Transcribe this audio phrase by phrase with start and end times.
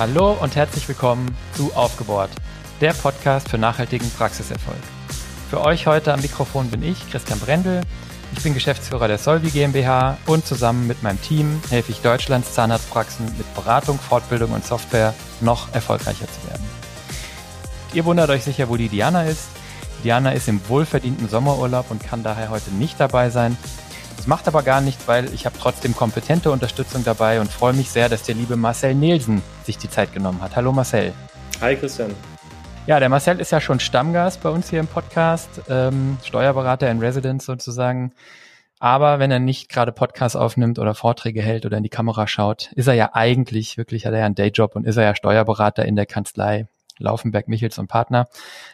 [0.00, 2.30] Hallo und herzlich willkommen zu Aufgebohrt,
[2.80, 4.78] der Podcast für nachhaltigen Praxiserfolg.
[5.50, 7.82] Für euch heute am Mikrofon bin ich, Christian Brendel.
[8.34, 13.26] Ich bin Geschäftsführer der Solvi GmbH und zusammen mit meinem Team helfe ich Deutschlands Zahnarztpraxen
[13.36, 15.12] mit Beratung, Fortbildung und Software
[15.42, 16.64] noch erfolgreicher zu werden.
[17.92, 19.48] Ihr wundert euch sicher, wo die Diana ist.
[20.02, 23.58] Diana ist im wohlverdienten Sommerurlaub und kann daher heute nicht dabei sein.
[24.20, 27.90] Das macht aber gar nichts, weil ich habe trotzdem kompetente Unterstützung dabei und freue mich
[27.90, 30.56] sehr, dass der liebe Marcel Nielsen sich die Zeit genommen hat.
[30.56, 31.14] Hallo Marcel.
[31.62, 32.14] Hi Christian.
[32.86, 36.98] Ja, der Marcel ist ja schon Stammgast bei uns hier im Podcast, ähm, Steuerberater in
[36.98, 38.12] Residence sozusagen.
[38.78, 42.72] Aber wenn er nicht gerade Podcasts aufnimmt oder Vorträge hält oder in die Kamera schaut,
[42.72, 45.86] ist er ja eigentlich, wirklich hat er ja einen Dayjob und ist er ja Steuerberater
[45.86, 46.66] in der Kanzlei
[46.98, 48.26] Laufenberg, Michels und Partner.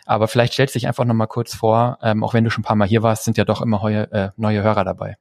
[0.07, 2.67] Aber vielleicht stellst du dich einfach nochmal kurz vor, ähm, auch wenn du schon ein
[2.67, 5.17] paar Mal hier warst, sind ja doch immer heue, äh, neue Hörer dabei.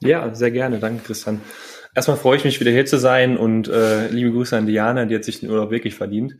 [0.00, 0.78] Ja, sehr gerne.
[0.78, 1.40] Danke, Christian.
[1.94, 5.14] Erstmal freue ich mich, wieder hier zu sein und äh, liebe Grüße an Diana, die
[5.14, 6.36] hat sich den Urlaub wirklich verdient.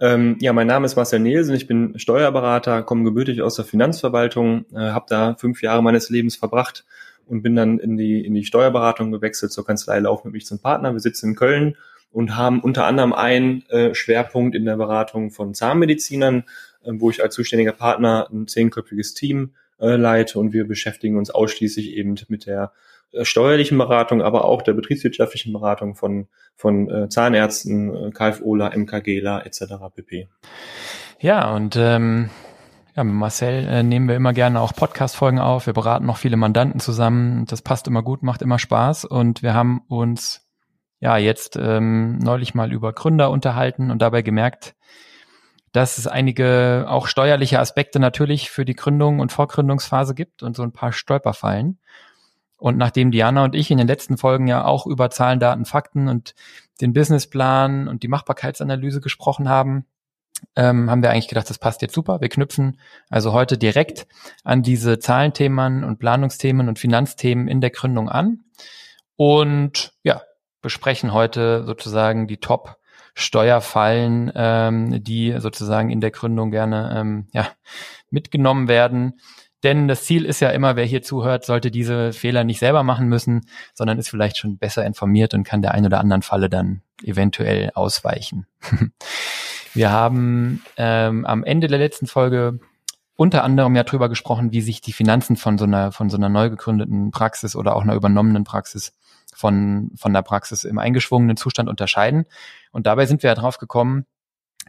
[0.00, 4.66] Ähm, ja, mein Name ist Marcel Nielsen, ich bin Steuerberater, komme gebürtig aus der Finanzverwaltung,
[4.74, 6.84] äh, habe da fünf Jahre meines Lebens verbracht
[7.26, 10.58] und bin dann in die, in die Steuerberatung gewechselt zur Kanzlei Lauf mit mich zum
[10.58, 10.92] Partner.
[10.92, 11.76] Wir sitzen in Köln
[12.10, 16.44] und haben unter anderem einen äh, Schwerpunkt in der Beratung von Zahnmedizinern,
[16.84, 21.30] äh, wo ich als zuständiger Partner ein zehnköpfiges Team äh, leite und wir beschäftigen uns
[21.30, 22.72] ausschließlich eben mit der
[23.12, 29.64] äh, steuerlichen Beratung, aber auch der betriebswirtschaftlichen Beratung von, von äh, Zahnärzten, äh, KFOler, etc.
[29.94, 30.28] pp.
[31.20, 32.30] Ja, und ähm,
[32.96, 35.66] ja, mit Marcel äh, nehmen wir immer gerne auch Podcast-Folgen auf.
[35.66, 37.46] Wir beraten noch viele Mandanten zusammen.
[37.46, 39.04] Das passt immer gut, macht immer Spaß.
[39.04, 40.46] Und wir haben uns
[41.00, 44.74] ja jetzt ähm, neulich mal über Gründer unterhalten und dabei gemerkt,
[45.72, 50.62] dass es einige auch steuerliche Aspekte natürlich für die Gründung und Vorgründungsphase gibt und so
[50.62, 51.78] ein paar Stolperfallen.
[52.56, 56.08] Und nachdem Diana und ich in den letzten Folgen ja auch über Zahlen, Daten, Fakten
[56.08, 56.34] und
[56.80, 59.86] den Businessplan und die Machbarkeitsanalyse gesprochen haben,
[60.56, 62.20] ähm, haben wir eigentlich gedacht, das passt jetzt super.
[62.20, 62.78] Wir knüpfen
[63.08, 64.06] also heute direkt
[64.44, 68.44] an diese Zahlenthemen und Planungsthemen und Finanzthemen in der Gründung an
[69.16, 70.22] und ja,
[70.60, 72.76] besprechen heute sozusagen die Top
[73.14, 77.48] Steuerfallen, ähm, die sozusagen in der Gründung gerne ähm, ja,
[78.10, 79.20] mitgenommen werden.
[79.62, 83.08] Denn das Ziel ist ja immer, wer hier zuhört, sollte diese Fehler nicht selber machen
[83.08, 86.82] müssen, sondern ist vielleicht schon besser informiert und kann der ein oder anderen Falle dann
[87.02, 88.46] eventuell ausweichen.
[89.74, 92.58] Wir haben ähm, am Ende der letzten Folge
[93.14, 96.28] unter anderem ja drüber gesprochen, wie sich die Finanzen von so einer, von so einer
[96.28, 98.94] neu gegründeten Praxis oder auch einer übernommenen Praxis
[99.34, 102.26] von, von der Praxis im eingeschwungenen Zustand unterscheiden.
[102.72, 104.06] Und dabei sind wir ja drauf gekommen,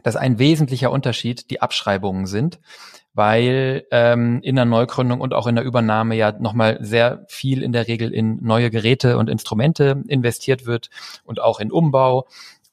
[0.02, 2.60] dass ein wesentlicher Unterschied die Abschreibungen sind,
[3.14, 7.72] weil ähm, in der Neugründung und auch in der Übernahme ja nochmal sehr viel in
[7.72, 10.90] der Regel in neue Geräte und Instrumente investiert wird
[11.24, 12.26] und auch in Umbau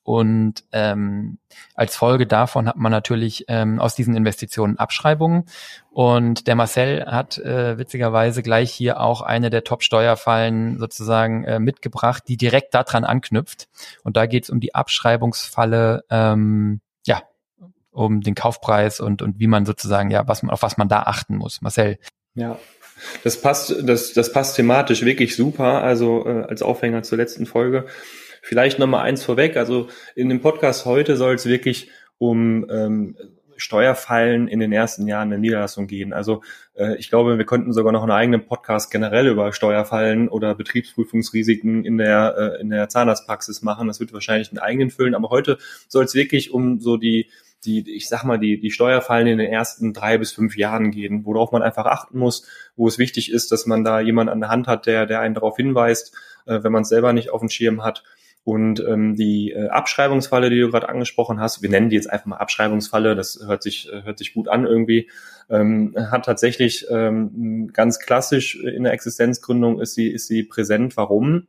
[0.03, 1.37] und ähm,
[1.75, 5.45] als Folge davon hat man natürlich ähm, aus diesen Investitionen Abschreibungen.
[5.91, 12.23] Und der Marcel hat äh, witzigerweise gleich hier auch eine der Top-Steuerfallen sozusagen äh, mitgebracht,
[12.27, 13.67] die direkt daran anknüpft.
[14.03, 17.21] Und da geht es um die Abschreibungsfalle, ähm, ja,
[17.91, 21.03] um den Kaufpreis und, und wie man sozusagen, ja, was man, auf was man da
[21.03, 21.61] achten muss.
[21.61, 21.99] Marcel.
[22.33, 22.57] Ja,
[23.23, 25.83] das passt, das, das passt thematisch wirklich super.
[25.83, 27.85] Also äh, als Aufhänger zur letzten Folge.
[28.41, 29.55] Vielleicht nochmal eins vorweg.
[29.55, 33.15] Also in dem Podcast heute soll es wirklich um ähm,
[33.57, 36.13] Steuerfallen in den ersten Jahren der Niederlassung gehen.
[36.13, 36.41] Also
[36.73, 41.85] äh, ich glaube, wir könnten sogar noch einen eigenen Podcast generell über Steuerfallen oder Betriebsprüfungsrisiken
[41.85, 43.87] in der, äh, in der Zahnarztpraxis machen.
[43.87, 45.13] Das wird wahrscheinlich einen eigenen füllen.
[45.15, 47.29] Aber heute soll es wirklich um so die
[47.63, 51.25] die, ich sag mal, die, die Steuerfallen in den ersten drei bis fünf Jahren gehen,
[51.25, 54.49] worauf man einfach achten muss, wo es wichtig ist, dass man da jemand an der
[54.49, 56.15] Hand hat, der, der einen darauf hinweist,
[56.47, 58.03] äh, wenn man es selber nicht auf dem Schirm hat.
[58.43, 62.25] Und ähm, die äh, Abschreibungsfalle, die du gerade angesprochen hast, wir nennen die jetzt einfach
[62.25, 65.11] mal Abschreibungsfalle, das hört sich, äh, hört sich gut an irgendwie,
[65.49, 70.97] ähm, hat tatsächlich ähm, ganz klassisch in der Existenzgründung ist sie, ist sie präsent.
[70.97, 71.47] Warum?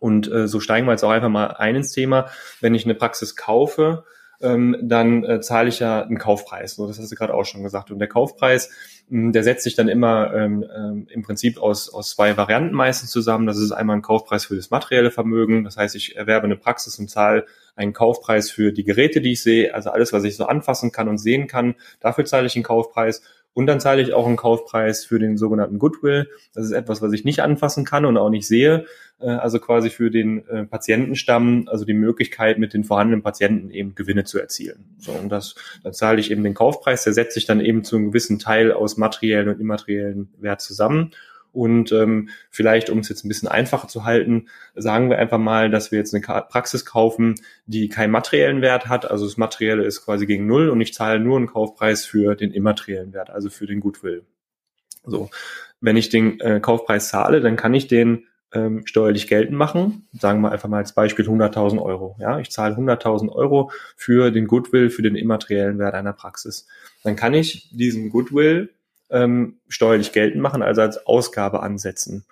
[0.00, 2.30] Und äh, so steigen wir jetzt auch einfach mal ein ins Thema.
[2.60, 4.04] Wenn ich eine Praxis kaufe,
[4.40, 6.76] ähm, dann äh, zahle ich ja einen Kaufpreis.
[6.76, 7.90] So, das hast du gerade auch schon gesagt.
[7.90, 8.70] Und der Kaufpreis,
[9.08, 12.74] mh, hm, der setzt sich dann immer ähm, ähm, im Prinzip aus, aus zwei Varianten
[12.74, 13.46] meistens zusammen.
[13.46, 15.64] Das ist einmal ein Kaufpreis für das materielle Vermögen.
[15.64, 19.42] Das heißt, ich erwerbe eine Praxis und zahle einen Kaufpreis für die Geräte, die ich
[19.42, 21.74] sehe, also alles, was ich so anfassen kann und sehen kann.
[22.00, 23.22] Dafür zahle ich einen Kaufpreis.
[23.58, 26.28] Und dann zahle ich auch einen Kaufpreis für den sogenannten Goodwill.
[26.54, 28.84] Das ist etwas, was ich nicht anfassen kann und auch nicht sehe.
[29.18, 33.96] Äh, also quasi für den äh, Patientenstamm, also die Möglichkeit, mit den vorhandenen Patienten eben
[33.96, 34.84] Gewinne zu erzielen.
[34.98, 37.96] So, und das, da zahle ich eben den Kaufpreis, der setzt sich dann eben zu
[37.96, 41.10] einem gewissen Teil aus materiellen und immateriellen Wert zusammen.
[41.52, 45.70] Und ähm, vielleicht, um es jetzt ein bisschen einfacher zu halten, sagen wir einfach mal,
[45.70, 47.34] dass wir jetzt eine Praxis kaufen,
[47.66, 49.10] die keinen materiellen Wert hat.
[49.10, 52.52] Also das Materielle ist quasi gegen Null und ich zahle nur einen Kaufpreis für den
[52.52, 54.24] immateriellen Wert, also für den Goodwill.
[55.04, 55.30] So,
[55.80, 60.08] wenn ich den äh, Kaufpreis zahle, dann kann ich den ähm, steuerlich geltend machen.
[60.12, 62.16] Sagen wir einfach mal als Beispiel 100.000 Euro.
[62.18, 66.66] Ja, ich zahle 100.000 Euro für den Goodwill, für den immateriellen Wert einer Praxis.
[67.02, 68.70] Dann kann ich diesen Goodwill
[69.10, 72.24] ähm, steuerlich geltend machen, also als Ausgabe ansetzen.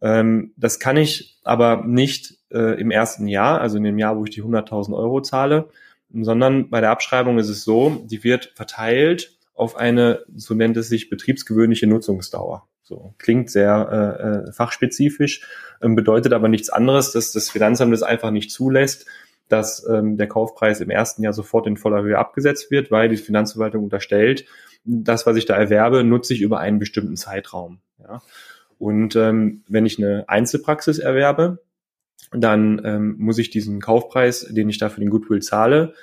[0.00, 4.24] Ähm, das kann ich aber nicht äh, im ersten Jahr, also in dem Jahr, wo
[4.24, 5.68] ich die 100.000 Euro zahle,
[6.12, 10.88] sondern bei der Abschreibung ist es so, die wird verteilt auf eine, so nennt es
[10.88, 12.66] sich, betriebsgewöhnliche Nutzungsdauer.
[12.82, 15.46] So klingt sehr äh, äh fachspezifisch,
[15.80, 19.06] ähm, bedeutet aber nichts anderes, dass das Finanzamt es einfach nicht zulässt,
[19.52, 23.16] dass ähm, der Kaufpreis im ersten Jahr sofort in voller Höhe abgesetzt wird, weil die
[23.16, 24.46] Finanzverwaltung unterstellt,
[24.84, 27.80] das, was ich da erwerbe, nutze ich über einen bestimmten Zeitraum.
[28.00, 28.22] Ja.
[28.78, 31.62] Und ähm, wenn ich eine Einzelpraxis erwerbe,
[32.32, 35.94] dann ähm, muss ich diesen Kaufpreis, den ich da für den Goodwill zahle,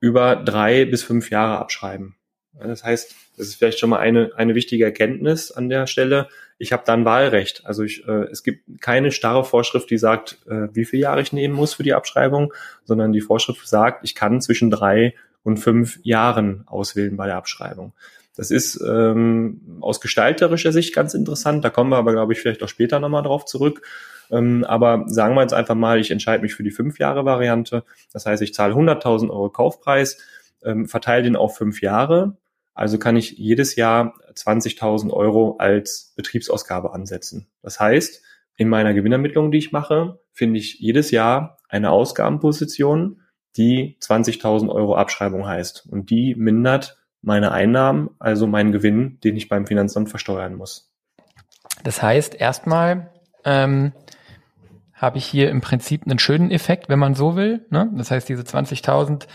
[0.00, 2.16] über drei bis fünf Jahre abschreiben.
[2.52, 6.28] Das heißt, das ist vielleicht schon mal eine, eine wichtige Erkenntnis an der Stelle.
[6.58, 7.62] Ich habe dann Wahlrecht.
[7.64, 11.32] Also ich, äh, es gibt keine starre Vorschrift, die sagt, äh, wie viele Jahre ich
[11.32, 12.52] nehmen muss für die Abschreibung,
[12.84, 17.92] sondern die Vorschrift sagt, ich kann zwischen drei und fünf Jahren auswählen bei der Abschreibung.
[18.36, 21.64] Das ist ähm, aus gestalterischer Sicht ganz interessant.
[21.64, 23.82] Da kommen wir aber, glaube ich, vielleicht auch später nochmal drauf zurück.
[24.30, 27.84] Ähm, aber sagen wir jetzt einfach mal, ich entscheide mich für die fünf Jahre Variante.
[28.12, 30.18] Das heißt, ich zahle 100.000 Euro Kaufpreis,
[30.64, 32.36] ähm, verteile den auf fünf Jahre.
[32.74, 37.48] Also kann ich jedes Jahr 20.000 Euro als Betriebsausgabe ansetzen.
[37.62, 38.22] Das heißt,
[38.56, 43.20] in meiner Gewinnermittlung, die ich mache, finde ich jedes Jahr eine Ausgabenposition,
[43.56, 45.86] die 20.000 Euro Abschreibung heißt.
[45.90, 50.92] Und die mindert meine Einnahmen, also meinen Gewinn, den ich beim Finanzamt versteuern muss.
[51.84, 53.10] Das heißt, erstmal
[53.44, 53.92] ähm,
[54.94, 57.66] habe ich hier im Prinzip einen schönen Effekt, wenn man so will.
[57.70, 57.90] Ne?
[57.96, 59.26] Das heißt, diese 20.000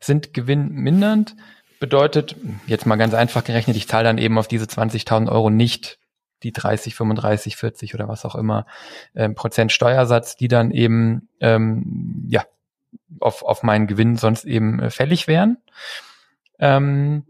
[0.00, 1.36] sind gewinnmindernd.
[1.80, 2.36] Bedeutet,
[2.66, 5.98] jetzt mal ganz einfach gerechnet, ich zahle dann eben auf diese 20.000 Euro nicht
[6.42, 8.66] die 30, 35, 40 oder was auch immer
[9.14, 12.44] ähm, Prozent Steuersatz, die dann eben ähm, ja
[13.20, 15.58] auf, auf meinen Gewinn sonst eben äh, fällig wären.
[16.58, 17.24] Ähm,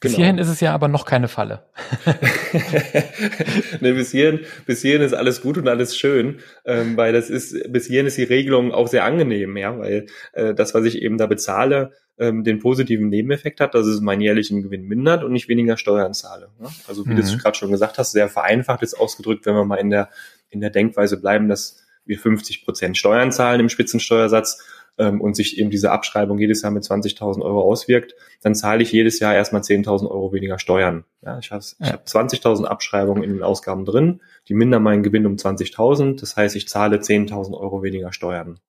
[0.00, 0.24] bis genau.
[0.24, 1.64] hierhin ist es ja aber noch keine Falle.
[3.80, 7.72] ne, bis, hierhin, bis hierhin ist alles gut und alles schön, ähm, weil das ist,
[7.72, 11.16] bis hierhin ist die Regelung auch sehr angenehm, ja, weil äh, das, was ich eben
[11.16, 15.48] da bezahle, ähm, den positiven Nebeneffekt hat, dass es meinen jährlichen Gewinn mindert und ich
[15.48, 16.48] weniger Steuern zahle.
[16.58, 16.68] Ne?
[16.88, 17.16] Also wie mhm.
[17.16, 20.08] du gerade schon gesagt hast, sehr vereinfacht jetzt ausgedrückt, wenn wir mal in der,
[20.48, 24.62] in der Denkweise bleiben, dass wir 50 Prozent Steuern zahlen im Spitzensteuersatz
[24.98, 28.92] ähm, und sich eben diese Abschreibung jedes Jahr mit 20.000 Euro auswirkt, dann zahle ich
[28.92, 31.04] jedes Jahr erstmal 10.000 Euro weniger Steuern.
[31.22, 31.92] Ja, ich habe ja.
[31.92, 36.20] hab 20.000 Abschreibungen in den Ausgaben drin, die mindern meinen Gewinn um 20.000.
[36.20, 38.60] Das heißt, ich zahle 10.000 Euro weniger Steuern.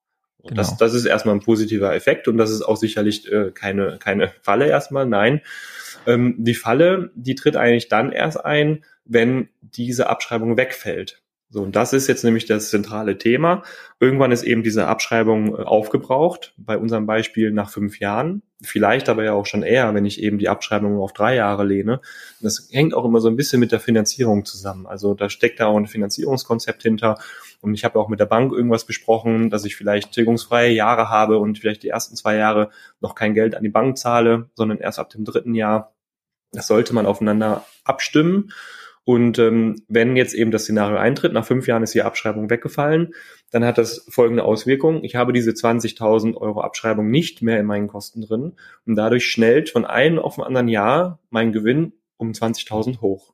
[0.43, 0.55] Genau.
[0.55, 4.31] Das, das ist erstmal ein positiver Effekt und das ist auch sicherlich äh, keine, keine
[4.41, 5.05] Falle erstmal.
[5.05, 5.41] Nein,
[6.05, 11.21] ähm, die Falle, die tritt eigentlich dann erst ein, wenn diese Abschreibung wegfällt.
[11.49, 13.63] So, und das ist jetzt nämlich das zentrale Thema.
[14.01, 19.23] Irgendwann ist eben diese Abschreibung äh, aufgebraucht, bei unserem Beispiel nach fünf Jahren, vielleicht aber
[19.23, 22.01] ja auch schon eher, wenn ich eben die Abschreibung auf drei Jahre lehne.
[22.41, 24.87] Das hängt auch immer so ein bisschen mit der Finanzierung zusammen.
[24.87, 27.17] Also da steckt da auch ein Finanzierungskonzept hinter.
[27.61, 31.39] Und ich habe auch mit der Bank irgendwas besprochen, dass ich vielleicht tilgungsfreie Jahre habe
[31.39, 34.99] und vielleicht die ersten zwei Jahre noch kein Geld an die Bank zahle, sondern erst
[34.99, 35.93] ab dem dritten Jahr.
[36.51, 38.51] Das sollte man aufeinander abstimmen.
[39.03, 43.13] Und ähm, wenn jetzt eben das Szenario eintritt, nach fünf Jahren ist die Abschreibung weggefallen,
[43.51, 45.01] dann hat das folgende Auswirkung.
[45.05, 49.69] Ich habe diese 20.000 Euro Abschreibung nicht mehr in meinen Kosten drin und dadurch schnellt
[49.69, 53.33] von einem auf ein anderen Jahr mein Gewinn um 20.000 hoch.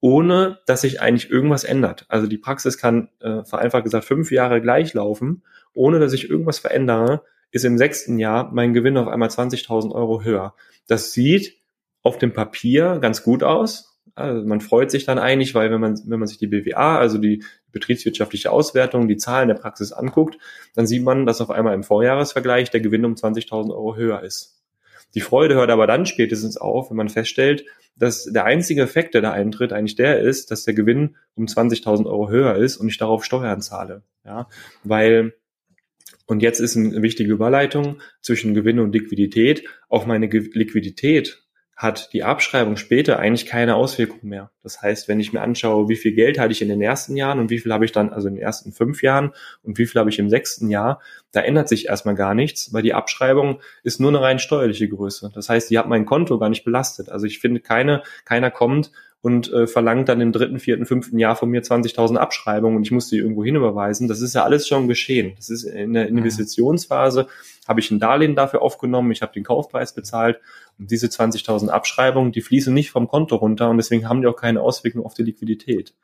[0.00, 2.04] Ohne dass sich eigentlich irgendwas ändert.
[2.08, 6.58] Also die Praxis kann äh, vereinfacht gesagt fünf Jahre gleich laufen, ohne dass ich irgendwas
[6.58, 10.54] verändere, ist im sechsten Jahr mein Gewinn auf einmal 20.000 Euro höher.
[10.86, 11.56] Das sieht
[12.02, 16.00] auf dem Papier ganz gut aus, also man freut sich dann eigentlich, weil wenn man,
[16.06, 20.38] wenn man sich die BWA, also die betriebswirtschaftliche Auswertung, die Zahlen der Praxis anguckt,
[20.74, 24.55] dann sieht man, dass auf einmal im Vorjahresvergleich der Gewinn um 20.000 Euro höher ist.
[25.16, 27.64] Die Freude hört aber dann spätestens auf, wenn man feststellt,
[27.96, 32.04] dass der einzige Effekt, der da eintritt, eigentlich der ist, dass der Gewinn um 20.000
[32.04, 34.02] Euro höher ist und ich darauf Steuern zahle.
[34.24, 34.48] Ja,
[34.84, 35.32] weil
[36.26, 39.64] und jetzt ist eine wichtige Überleitung zwischen Gewinn und Liquidität.
[39.88, 41.45] Auf meine Liquidität
[41.76, 44.50] hat die Abschreibung später eigentlich keine Auswirkung mehr.
[44.62, 47.38] Das heißt, wenn ich mir anschaue, wie viel Geld hatte ich in den ersten Jahren
[47.38, 50.00] und wie viel habe ich dann, also in den ersten fünf Jahren und wie viel
[50.00, 51.02] habe ich im sechsten Jahr,
[51.32, 55.30] da ändert sich erstmal gar nichts, weil die Abschreibung ist nur eine rein steuerliche Größe.
[55.34, 57.10] Das heißt, die hat mein Konto gar nicht belastet.
[57.10, 58.90] Also ich finde, keine, keiner kommt
[59.22, 62.92] und äh, verlangt dann im dritten, vierten, fünften Jahr von mir 20.000 Abschreibungen und ich
[62.92, 64.08] muss die irgendwo hinüberweisen.
[64.08, 65.34] Das ist ja alles schon geschehen.
[65.36, 66.18] Das ist in der mhm.
[66.18, 67.26] Investitionsphase,
[67.66, 70.40] habe ich ein Darlehen dafür aufgenommen, ich habe den Kaufpreis bezahlt
[70.78, 74.36] und diese 20.000 Abschreibungen, die fließen nicht vom Konto runter und deswegen haben die auch
[74.36, 75.94] keine Auswirkung auf die Liquidität.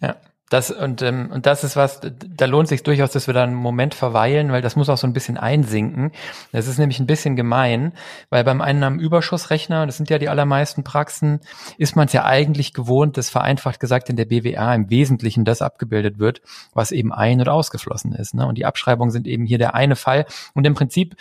[0.00, 0.16] Ja,
[0.50, 3.54] das und ähm, und das ist was, da lohnt sich durchaus, dass wir da einen
[3.54, 6.12] Moment verweilen, weil das muss auch so ein bisschen einsinken.
[6.52, 7.92] Das ist nämlich ein bisschen gemein,
[8.30, 11.40] weil beim Einnahmenüberschussrechner, das sind ja die allermeisten Praxen,
[11.76, 15.60] ist man es ja eigentlich gewohnt, dass vereinfacht gesagt in der BWA im Wesentlichen das
[15.60, 16.40] abgebildet wird,
[16.72, 18.34] was eben ein- oder ausgeflossen ist.
[18.34, 18.46] Ne?
[18.46, 20.24] Und die Abschreibungen sind eben hier der eine Fall.
[20.54, 21.16] Und im Prinzip,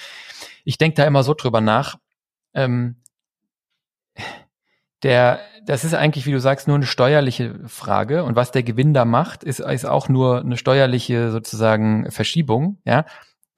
[0.63, 1.97] ich denke da immer so drüber nach.
[2.53, 2.95] Ähm,
[5.03, 8.23] der, das ist eigentlich, wie du sagst, nur eine steuerliche Frage.
[8.23, 13.05] Und was der Gewinn da macht, ist, ist auch nur eine steuerliche sozusagen Verschiebung, ja.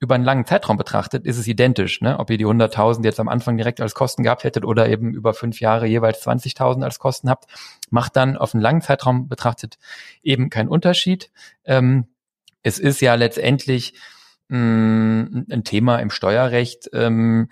[0.02, 2.18] Über einen langen Zeitraum betrachtet ist es identisch, ne?
[2.18, 5.34] ob ihr die 100.000 jetzt am Anfang direkt als Kosten gehabt hättet oder eben über
[5.34, 7.44] fünf Jahre jeweils 20.000 als Kosten habt,
[7.90, 9.76] macht dann auf einen langen Zeitraum betrachtet
[10.22, 11.30] eben keinen Unterschied.
[11.66, 12.06] Ähm,
[12.62, 13.92] es ist ja letztendlich
[14.48, 17.50] mh, mm, ein Thema im Steuerrecht, ähm,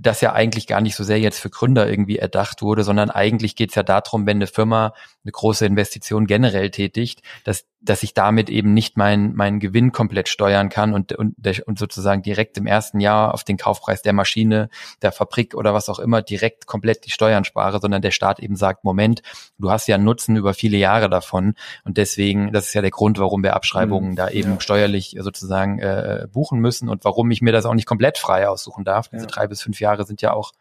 [0.00, 3.56] das ja eigentlich gar nicht so sehr jetzt für Gründer irgendwie erdacht wurde, sondern eigentlich
[3.56, 8.12] geht es ja darum, wenn eine Firma eine große Investition generell tätigt, dass, dass ich
[8.12, 12.66] damit eben nicht meinen meinen Gewinn komplett steuern kann und, und, und sozusagen direkt im
[12.66, 14.68] ersten Jahr auf den Kaufpreis der Maschine,
[15.02, 18.56] der Fabrik oder was auch immer direkt komplett die Steuern spare, sondern der Staat eben
[18.56, 19.22] sagt, Moment,
[19.58, 21.54] du hast ja einen Nutzen über viele Jahre davon
[21.84, 24.60] und deswegen, das ist ja der Grund, warum wir Abschreibungen mhm, da eben ja.
[24.60, 28.84] steuerlich sozusagen äh, buchen müssen und warum ich mir das auch nicht komplett frei aussuchen
[28.84, 29.08] darf.
[29.08, 29.28] Diese ja.
[29.28, 30.52] drei bis fünf Jahre sind ja auch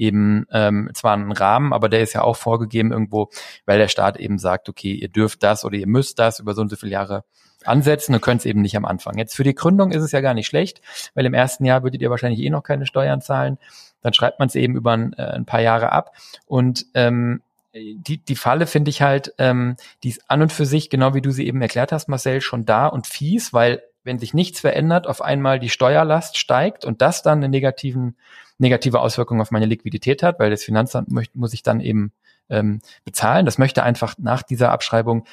[0.00, 3.28] eben ähm, zwar ein Rahmen, aber der ist ja auch vorgegeben irgendwo,
[3.66, 6.62] weil der Staat eben sagt, okay, ihr dürft das oder ihr müsst das über so
[6.62, 7.24] und so viele Jahre
[7.64, 9.18] ansetzen und könnt es eben nicht am Anfang.
[9.18, 10.80] Jetzt für die Gründung ist es ja gar nicht schlecht,
[11.14, 13.58] weil im ersten Jahr würdet ihr wahrscheinlich eh noch keine Steuern zahlen.
[14.00, 16.16] Dann schreibt man es eben über ein, äh, ein paar Jahre ab
[16.46, 17.42] und ähm,
[17.72, 21.20] die, die Falle finde ich halt, ähm, die ist an und für sich, genau wie
[21.20, 25.06] du sie eben erklärt hast, Marcel, schon da und fies, weil wenn sich nichts verändert,
[25.06, 28.16] auf einmal die Steuerlast steigt und das dann eine negativen,
[28.58, 32.12] negative Auswirkung auf meine Liquidität hat, weil das Finanzamt möchte, muss ich dann eben
[32.48, 33.46] ähm, bezahlen.
[33.46, 35.24] Das möchte einfach nach dieser Abschreibung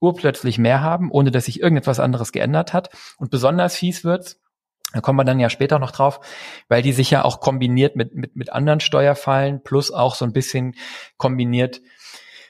[0.00, 2.90] urplötzlich mehr haben, ohne dass sich irgendetwas anderes geändert hat.
[3.18, 4.40] Und besonders fies wird's,
[4.92, 6.20] da kommen wir dann ja später noch drauf,
[6.68, 10.32] weil die sich ja auch kombiniert mit, mit, mit anderen Steuerfallen plus auch so ein
[10.32, 10.74] bisschen
[11.16, 11.80] kombiniert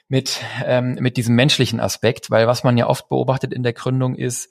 [0.09, 4.15] mit, ähm, mit diesem menschlichen Aspekt, weil was man ja oft beobachtet in der Gründung
[4.15, 4.49] ist,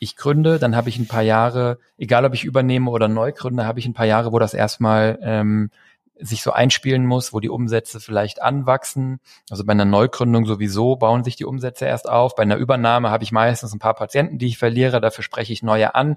[0.00, 3.64] ich gründe, dann habe ich ein paar Jahre, egal ob ich übernehme oder neu gründe,
[3.64, 5.70] habe ich ein paar Jahre, wo das erstmal ähm,
[6.18, 9.20] sich so einspielen muss, wo die Umsätze vielleicht anwachsen.
[9.48, 12.34] Also bei einer Neugründung sowieso bauen sich die Umsätze erst auf.
[12.34, 15.62] Bei einer Übernahme habe ich meistens ein paar Patienten, die ich verliere, dafür spreche ich
[15.62, 16.16] neue an.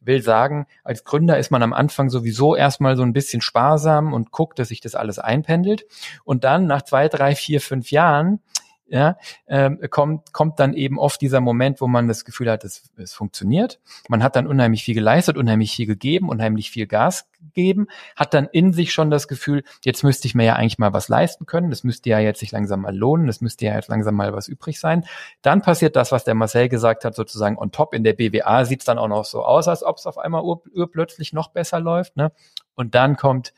[0.00, 4.30] Will sagen, als Gründer ist man am Anfang sowieso erstmal so ein bisschen sparsam und
[4.32, 5.86] guckt, dass sich das alles einpendelt.
[6.24, 8.40] Und dann nach zwei, drei, vier, fünf Jahren
[8.88, 9.16] ja,
[9.48, 13.14] ähm, kommt, kommt dann eben oft dieser Moment, wo man das Gefühl hat, es, es
[13.14, 13.80] funktioniert.
[14.08, 18.46] Man hat dann unheimlich viel geleistet, unheimlich viel gegeben, unheimlich viel Gas gegeben, hat dann
[18.46, 21.70] in sich schon das Gefühl, jetzt müsste ich mir ja eigentlich mal was leisten können,
[21.70, 24.46] das müsste ja jetzt sich langsam mal lohnen, das müsste ja jetzt langsam mal was
[24.46, 25.04] übrig sein.
[25.42, 27.92] Dann passiert das, was der Marcel gesagt hat, sozusagen on top.
[27.92, 30.42] In der BWA sieht es dann auch noch so aus, als ob es auf einmal
[30.42, 32.16] ur, urplötzlich noch besser läuft.
[32.16, 32.30] Ne?
[32.74, 33.52] Und dann kommt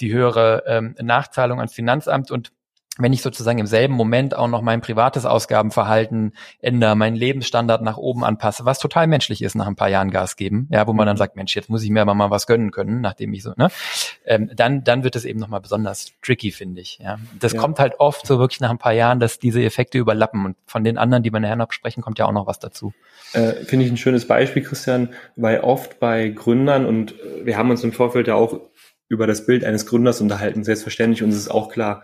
[0.00, 2.52] die höhere ähm, Nachzahlung ans Finanzamt und
[2.98, 7.96] wenn ich sozusagen im selben Moment auch noch mein privates Ausgabenverhalten ändere, meinen Lebensstandard nach
[7.96, 11.06] oben anpasse, was total menschlich ist nach ein paar Jahren Gas geben, ja, wo man
[11.06, 11.18] dann mhm.
[11.18, 13.68] sagt, Mensch, jetzt muss ich mir aber mal was gönnen können, nachdem ich so, ne,
[14.24, 17.18] ähm, dann, dann wird es eben nochmal besonders tricky, finde ich, ja.
[17.38, 17.60] Das ja.
[17.60, 20.84] kommt halt oft so wirklich nach ein paar Jahren, dass diese Effekte überlappen und von
[20.84, 22.92] den anderen, die wir nachher noch sprechen, kommt ja auch noch was dazu.
[23.32, 27.70] Äh, finde ich ein schönes Beispiel, Christian, weil oft bei Gründern und äh, wir haben
[27.70, 28.60] uns im Vorfeld ja auch
[29.08, 32.02] über das Bild eines Gründers unterhalten, selbstverständlich, uns ist auch klar,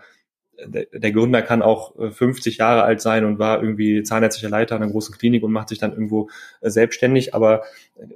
[0.65, 4.75] der, der Gründer kann auch 50 äh, Jahre alt sein und war irgendwie zahnärztlicher Leiter
[4.75, 6.29] einer großen Klinik und macht sich dann irgendwo
[6.61, 7.33] äh, selbstständig.
[7.33, 7.63] Aber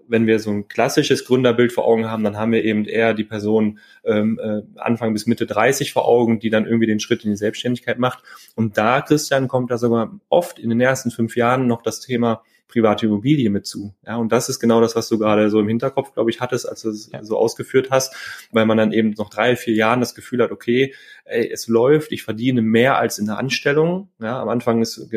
[0.08, 3.24] wenn wir so ein klassisches Gründerbild vor Augen haben, dann haben wir eben eher die
[3.24, 7.32] Person ähm, äh, Anfang bis Mitte 30 vor Augen, die dann irgendwie den Schritt in
[7.32, 8.24] die Selbstständigkeit macht.
[8.56, 12.44] Und da, Christian, kommt da sogar oft in den ersten fünf Jahren noch das Thema
[12.68, 13.94] private Immobilie mit zu.
[14.06, 16.68] Ja, und das ist genau das, was du gerade so im Hinterkopf, glaube ich, hattest,
[16.68, 17.24] als du es ja.
[17.24, 18.16] so ausgeführt hast,
[18.52, 20.94] weil man dann eben noch drei, vier Jahren das Gefühl hat, okay,
[21.26, 24.10] ey, es läuft, ich verdiene mehr als in der Anstellung.
[24.20, 25.10] Ja, am Anfang ist,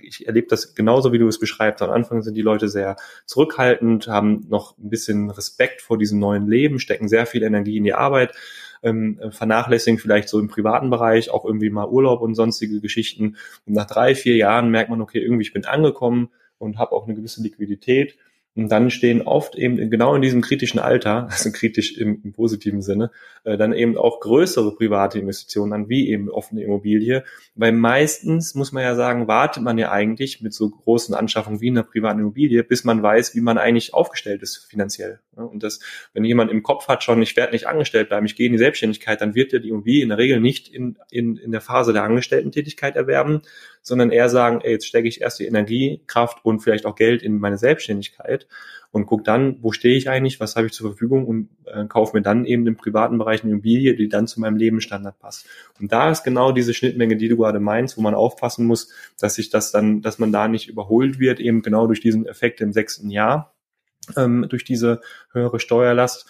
[0.00, 1.82] ich erlebe das genauso, wie du es beschreibst.
[1.82, 2.96] Am Anfang sind die Leute sehr
[3.26, 7.84] zurückhaltend, haben noch ein bisschen Respekt vor diesem neuen Leben, stecken sehr viel Energie in
[7.84, 8.34] die Arbeit.
[8.84, 13.36] Ähm, vernachlässigen vielleicht so im privaten Bereich auch irgendwie mal Urlaub und sonstige Geschichten.
[13.64, 16.30] Und nach drei, vier Jahren merkt man, okay, irgendwie ich bin angekommen,
[16.62, 18.16] und habe auch eine gewisse Liquidität
[18.54, 22.82] Und dann stehen oft eben genau in diesem kritischen Alter, also kritisch im, im positiven
[22.82, 23.10] Sinne,
[23.44, 27.24] äh, dann eben auch größere private Investitionen an, wie eben offene Immobilie.
[27.54, 31.70] Weil meistens, muss man ja sagen, wartet man ja eigentlich mit so großen Anschaffungen wie
[31.70, 35.20] einer privaten Immobilie, bis man weiß, wie man eigentlich aufgestellt ist finanziell.
[35.34, 35.80] Und das,
[36.12, 38.58] wenn jemand im Kopf hat schon, ich werde nicht angestellt bleiben, ich gehe in die
[38.58, 41.92] Selbstständigkeit, dann wird ja die Immobilie in der Regel nicht in, in, in der Phase
[41.92, 43.42] der Angestellten-Tätigkeit erwerben,
[43.80, 47.22] sondern eher sagen, ey, jetzt stecke ich erst die Energie, Kraft und vielleicht auch Geld
[47.22, 48.46] in meine Selbstständigkeit
[48.92, 52.14] und guck dann, wo stehe ich eigentlich, was habe ich zur Verfügung und äh, kaufe
[52.14, 55.46] mir dann eben im privaten Bereich eine Immobilie, die dann zu meinem Lebensstandard passt.
[55.80, 59.36] Und da ist genau diese Schnittmenge, die du gerade meinst, wo man aufpassen muss, dass
[59.36, 62.72] sich das dann, dass man da nicht überholt wird, eben genau durch diesen Effekt im
[62.72, 63.51] sechsten Jahr,
[64.16, 65.00] ähm, durch diese
[65.32, 66.26] höhere Steuerlast.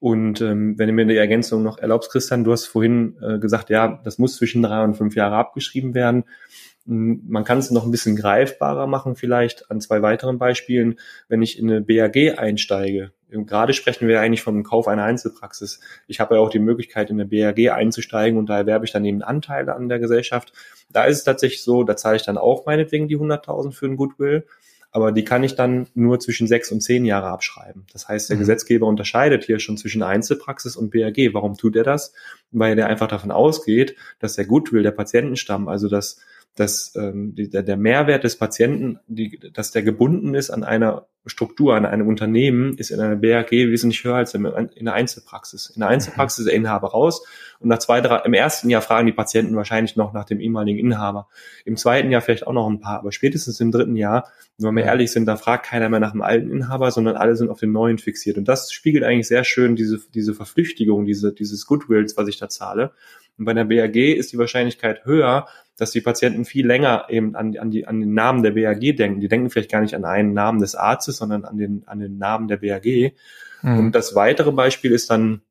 [0.00, 3.68] Und ähm, wenn du mir die Ergänzung noch erlaubst, Christian, du hast vorhin äh, gesagt,
[3.68, 6.24] ja, das muss zwischen drei und fünf Jahre abgeschrieben werden.
[6.86, 10.98] Hm, man kann es noch ein bisschen greifbarer machen, vielleicht an zwei weiteren Beispielen.
[11.28, 15.80] Wenn ich in eine BAG einsteige, gerade sprechen wir eigentlich vom Kauf einer Einzelpraxis.
[16.06, 19.04] Ich habe ja auch die Möglichkeit, in eine BAG einzusteigen und da erwerbe ich dann
[19.04, 20.52] eben Anteile an der Gesellschaft.
[20.90, 23.96] Da ist es tatsächlich so, da zahle ich dann auch meinetwegen die 100.000 für ein
[23.96, 24.46] Goodwill
[24.90, 27.86] aber die kann ich dann nur zwischen sechs und zehn Jahre abschreiben.
[27.92, 28.40] Das heißt, der mhm.
[28.40, 31.34] Gesetzgeber unterscheidet hier schon zwischen Einzelpraxis und BRG.
[31.34, 32.12] Warum tut er das?
[32.50, 36.20] Weil er einfach davon ausgeht, dass der Goodwill, der Patientenstamm, also das
[36.58, 41.06] dass ähm, die, der, der Mehrwert des Patienten, die, dass der gebunden ist an einer
[41.26, 45.70] Struktur, an einem Unternehmen, ist in einer BRG wesentlich höher als in der Einzelpraxis.
[45.70, 47.24] In der Einzelpraxis ist der Inhaber raus
[47.60, 50.78] und nach zwei, drei, im ersten Jahr fragen die Patienten wahrscheinlich noch nach dem ehemaligen
[50.78, 51.28] Inhaber.
[51.64, 54.84] Im zweiten Jahr vielleicht auch noch ein paar, aber spätestens im dritten Jahr, wenn wir
[54.84, 57.72] ehrlich sind, da fragt keiner mehr nach dem alten Inhaber, sondern alle sind auf den
[57.72, 58.38] neuen fixiert.
[58.38, 62.48] Und das spiegelt eigentlich sehr schön diese, diese Verflüchtigung, diese, dieses Goodwills, was ich da
[62.48, 62.92] zahle.
[63.38, 65.46] Und bei der BAG ist die Wahrscheinlichkeit höher,
[65.78, 69.20] dass die Patienten viel länger eben an, an, die, an den Namen der BAG denken.
[69.20, 72.18] Die denken vielleicht gar nicht an einen Namen des Arztes, sondern an den, an den
[72.18, 73.14] Namen der BAG.
[73.62, 73.78] Mhm.
[73.78, 75.42] Und das weitere Beispiel ist dann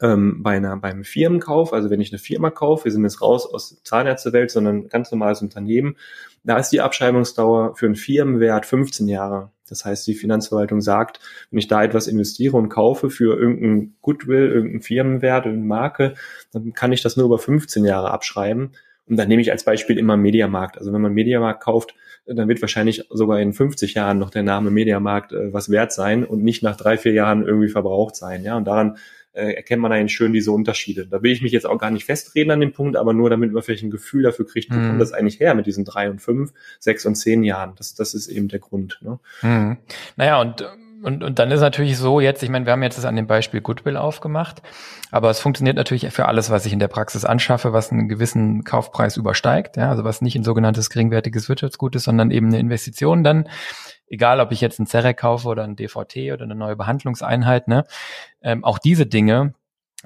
[0.00, 3.46] ähm, bei einer, beim Firmenkauf, also wenn ich eine Firma kaufe, wir sind jetzt raus
[3.46, 5.96] aus Zahnärztewelt, sondern ganz normales Unternehmen,
[6.44, 9.52] da ist die Abschreibungsdauer für einen Firmenwert 15 Jahre.
[9.68, 14.50] Das heißt, die Finanzverwaltung sagt, wenn ich da etwas investiere und kaufe für irgendein Goodwill,
[14.50, 16.14] irgendeinen Firmenwert, irgendeine Marke,
[16.52, 18.72] dann kann ich das nur über 15 Jahre abschreiben.
[19.06, 20.78] Und dann nehme ich als Beispiel immer Mediamarkt.
[20.78, 24.70] Also wenn man Mediamarkt kauft, dann wird wahrscheinlich sogar in 50 Jahren noch der Name
[24.70, 28.44] Mediamarkt äh, was wert sein und nicht nach drei, vier Jahren irgendwie verbraucht sein.
[28.44, 28.96] Ja, und daran
[29.32, 31.06] äh, erkennt man eigentlich schön diese Unterschiede.
[31.06, 33.52] Da will ich mich jetzt auch gar nicht festreden an dem Punkt, aber nur damit
[33.52, 34.88] man vielleicht ein Gefühl dafür kriegt, wo mhm.
[34.88, 37.72] kommt das eigentlich her mit diesen drei und fünf, sechs und zehn Jahren.
[37.76, 39.00] Das, das ist eben der Grund.
[39.02, 39.18] Ne?
[39.42, 39.78] Mhm.
[40.16, 40.64] Naja, und
[41.02, 43.26] und, und dann ist natürlich so jetzt, ich meine, wir haben jetzt das an dem
[43.26, 44.62] Beispiel Goodwill aufgemacht,
[45.10, 48.64] aber es funktioniert natürlich für alles, was ich in der Praxis anschaffe, was einen gewissen
[48.64, 53.24] Kaufpreis übersteigt, ja, also was nicht ein sogenanntes geringwertiges Wirtschaftsgut ist, sondern eben eine Investition
[53.24, 53.48] dann,
[54.06, 57.84] egal ob ich jetzt ein Zerre kaufe oder ein DVT oder eine neue Behandlungseinheit, ne,
[58.40, 59.54] ähm, auch diese Dinge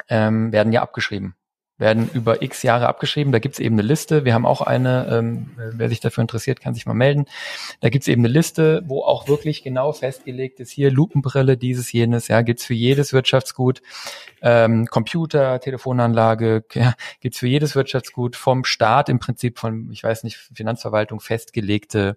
[0.08, 1.36] ähm, werden ja abgeschrieben
[1.78, 3.32] werden über x Jahre abgeschrieben.
[3.32, 4.24] Da gibt's eben eine Liste.
[4.24, 7.26] Wir haben auch eine, ähm, wer sich dafür interessiert, kann sich mal melden.
[7.80, 12.28] Da gibt's eben eine Liste, wo auch wirklich genau festgelegt ist, hier Lupenbrille, dieses, jenes,
[12.28, 13.82] ja, gibt's für jedes Wirtschaftsgut,
[14.40, 20.24] ähm, Computer, Telefonanlage, ja, gibt's für jedes Wirtschaftsgut vom Staat im Prinzip von, ich weiß
[20.24, 22.16] nicht, Finanzverwaltung festgelegte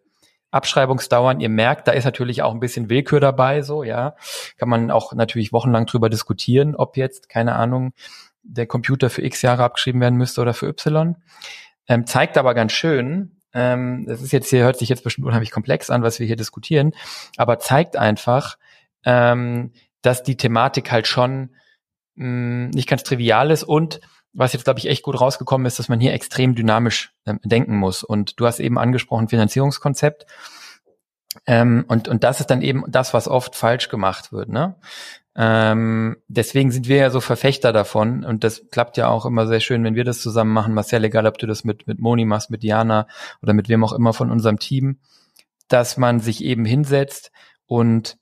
[0.52, 1.41] Abschreibungsdauern.
[1.41, 4.15] Ihr merkt, da ist natürlich auch ein bisschen Willkür dabei, so, ja.
[4.58, 7.93] Kann man auch natürlich wochenlang drüber diskutieren, ob jetzt, keine Ahnung,
[8.50, 11.16] der Computer für x Jahre abgeschrieben werden müsste oder für y.
[11.88, 15.52] Ähm, zeigt aber ganz schön, ähm, das ist jetzt hier, hört sich jetzt bestimmt unheimlich
[15.52, 16.94] komplex an, was wir hier diskutieren,
[17.38, 18.58] aber zeigt einfach,
[19.06, 21.56] ähm, dass die Thematik halt schon
[22.16, 24.02] mh, hm, nicht ganz trivial ist und
[24.34, 27.76] was jetzt, glaube ich, echt gut rausgekommen ist, dass man hier extrem dynamisch ähm, denken
[27.76, 28.04] muss.
[28.04, 30.28] Und du hast eben angesprochen, Finanzierungskonzept.
[31.48, 34.50] Ähm, und, und das ist dann eben das, was oft falsch gemacht wird.
[34.50, 34.76] Ne?
[35.41, 39.62] Ähm, deswegen sind wir ja so Verfechter davon und das klappt ja auch immer sehr
[39.62, 40.73] schön, wenn wir das zusammen machen.
[40.73, 43.08] Marcel, egal ob du das mit, mit Moni machst, mit Diana
[43.41, 44.99] oder mit wem auch immer von unserem Team,
[45.69, 47.32] dass man sich eben hinsetzt
[47.67, 48.17] und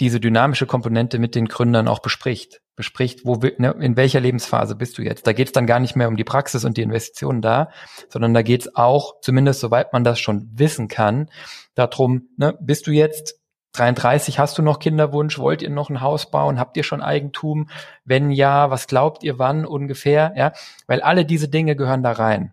[0.00, 2.62] diese dynamische Komponente mit den Gründern auch bespricht.
[2.74, 5.26] Bespricht, wo, ne, in welcher Lebensphase bist du jetzt?
[5.26, 7.68] Da geht es dann gar nicht mehr um die Praxis und die Investitionen da,
[8.08, 11.28] sondern da geht es auch, zumindest soweit man das schon wissen kann,
[11.74, 13.38] darum, ne, bist du jetzt
[13.76, 15.38] 33, hast du noch Kinderwunsch?
[15.38, 16.58] Wollt ihr noch ein Haus bauen?
[16.58, 17.68] Habt ihr schon Eigentum?
[18.04, 20.32] Wenn ja, was glaubt ihr wann ungefähr?
[20.36, 20.52] Ja,
[20.86, 22.52] weil alle diese Dinge gehören da rein.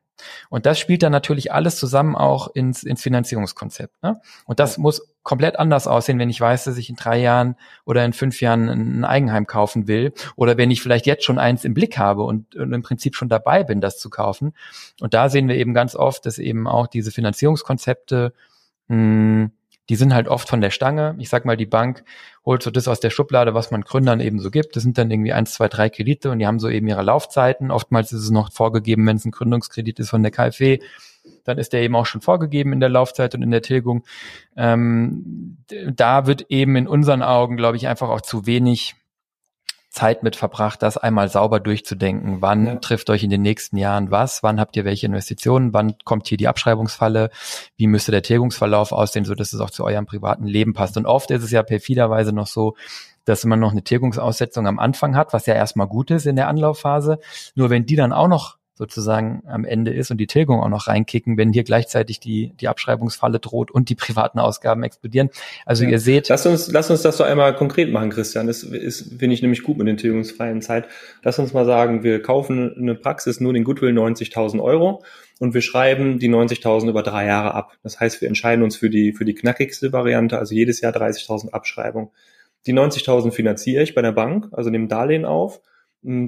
[0.49, 4.01] Und das spielt dann natürlich alles zusammen auch ins, ins Finanzierungskonzept.
[4.03, 4.21] Ne?
[4.45, 7.55] Und das muss komplett anders aussehen, wenn ich weiß, dass ich in drei Jahren
[7.86, 11.65] oder in fünf Jahren ein Eigenheim kaufen will oder wenn ich vielleicht jetzt schon eins
[11.65, 14.53] im Blick habe und, und im Prinzip schon dabei bin, das zu kaufen.
[14.99, 18.33] Und da sehen wir eben ganz oft, dass eben auch diese Finanzierungskonzepte
[18.88, 19.51] mh, hm,
[19.89, 21.15] die sind halt oft von der Stange.
[21.19, 22.04] Ich sag mal, die Bank
[22.46, 24.76] holt so das aus der Schublade, was man Gründern eben so gibt.
[24.76, 27.72] Das sind dann irgendwie eins, zwei, drei Kredite und die haben so eben ihre Laufzeiten.
[27.72, 30.80] Oftmals ist es noch vorgegeben, wenn es ein Gründungskredit ist von der KfW,
[31.43, 34.04] dann ist der eben auch schon vorgegeben in der Laufzeit und in der Tilgung.
[34.56, 38.96] Ähm, da wird eben in unseren Augen, glaube ich, einfach auch zu wenig
[39.93, 42.41] Zeit mit verbracht, das einmal sauber durchzudenken.
[42.41, 42.75] Wann ja.
[42.77, 44.41] trifft euch in den nächsten Jahren was?
[44.41, 45.71] Wann habt ihr welche Investitionen?
[45.71, 47.29] Wann kommt hier die Abschreibungsfalle?
[47.77, 50.97] Wie müsste der Tilgungsverlauf aussehen, so dass es auch zu eurem privaten Leben passt?
[50.97, 52.75] Und oft ist es ja perfiderweise noch so,
[53.23, 56.47] dass man noch eine Tilgungsaussetzung am Anfang hat, was ja erstmal gut ist in der
[56.47, 57.19] Anlaufphase.
[57.53, 60.88] Nur wenn die dann auch noch sozusagen am Ende ist und die Tilgung auch noch
[60.88, 65.29] reinkicken, wenn hier gleichzeitig die, die Abschreibungsfalle droht und die privaten Ausgaben explodieren.
[65.65, 65.91] Also ja.
[65.91, 66.29] ihr seht.
[66.29, 68.47] Lass uns, lass uns das doch einmal konkret machen, Christian.
[68.47, 70.88] Das ist, finde ich nämlich gut mit den tilgungsfreien Zeit.
[71.21, 75.03] Lass uns mal sagen, wir kaufen eine Praxis nur den Goodwill 90.000 Euro
[75.39, 77.77] und wir schreiben die 90.000 über drei Jahre ab.
[77.83, 81.51] Das heißt, wir entscheiden uns für die, für die knackigste Variante, also jedes Jahr 30.000
[81.51, 82.12] Abschreibung.
[82.65, 85.62] Die 90.000 finanziere ich bei der Bank, also nehme Darlehen auf,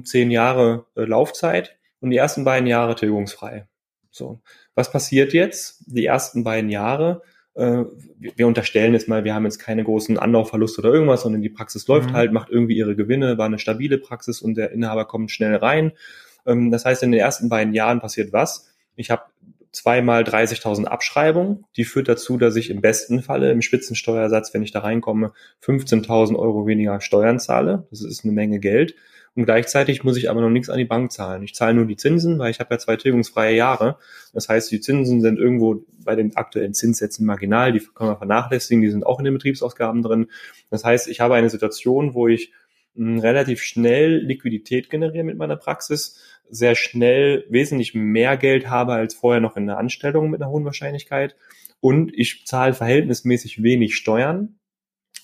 [0.04, 3.66] zehn Jahre äh, Laufzeit und die ersten beiden Jahre tilgungsfrei.
[4.10, 4.40] So,
[4.74, 5.82] was passiert jetzt?
[5.86, 7.22] Die ersten beiden Jahre,
[7.54, 7.84] äh,
[8.18, 11.86] wir unterstellen jetzt mal, wir haben jetzt keine großen Anlaufverluste oder irgendwas, sondern die Praxis
[11.86, 12.14] läuft mhm.
[12.14, 15.92] halt, macht irgendwie ihre Gewinne, war eine stabile Praxis und der Inhaber kommt schnell rein.
[16.46, 18.68] Ähm, das heißt, in den ersten beiden Jahren passiert was?
[18.94, 19.24] Ich habe
[19.72, 21.64] zweimal 30.000 Abschreibungen.
[21.76, 25.32] Die führt dazu, dass ich im besten Falle im Spitzensteuersatz, wenn ich da reinkomme,
[25.62, 27.86] 15.000 Euro weniger Steuern zahle.
[27.90, 28.94] Das ist eine Menge Geld.
[29.36, 31.42] Und gleichzeitig muss ich aber noch nichts an die Bank zahlen.
[31.42, 33.98] Ich zahle nur die Zinsen, weil ich habe ja zwei tilgungsfreie Jahre.
[34.32, 38.80] Das heißt, die Zinsen sind irgendwo bei den aktuellen Zinssätzen marginal, die können wir vernachlässigen,
[38.80, 40.28] die sind auch in den Betriebsausgaben drin.
[40.70, 42.52] Das heißt, ich habe eine Situation, wo ich
[42.94, 46.18] hm, relativ schnell Liquidität generiere mit meiner Praxis,
[46.48, 50.64] sehr schnell wesentlich mehr Geld habe als vorher noch in der Anstellung mit einer hohen
[50.64, 51.36] Wahrscheinlichkeit
[51.80, 54.58] und ich zahle verhältnismäßig wenig Steuern,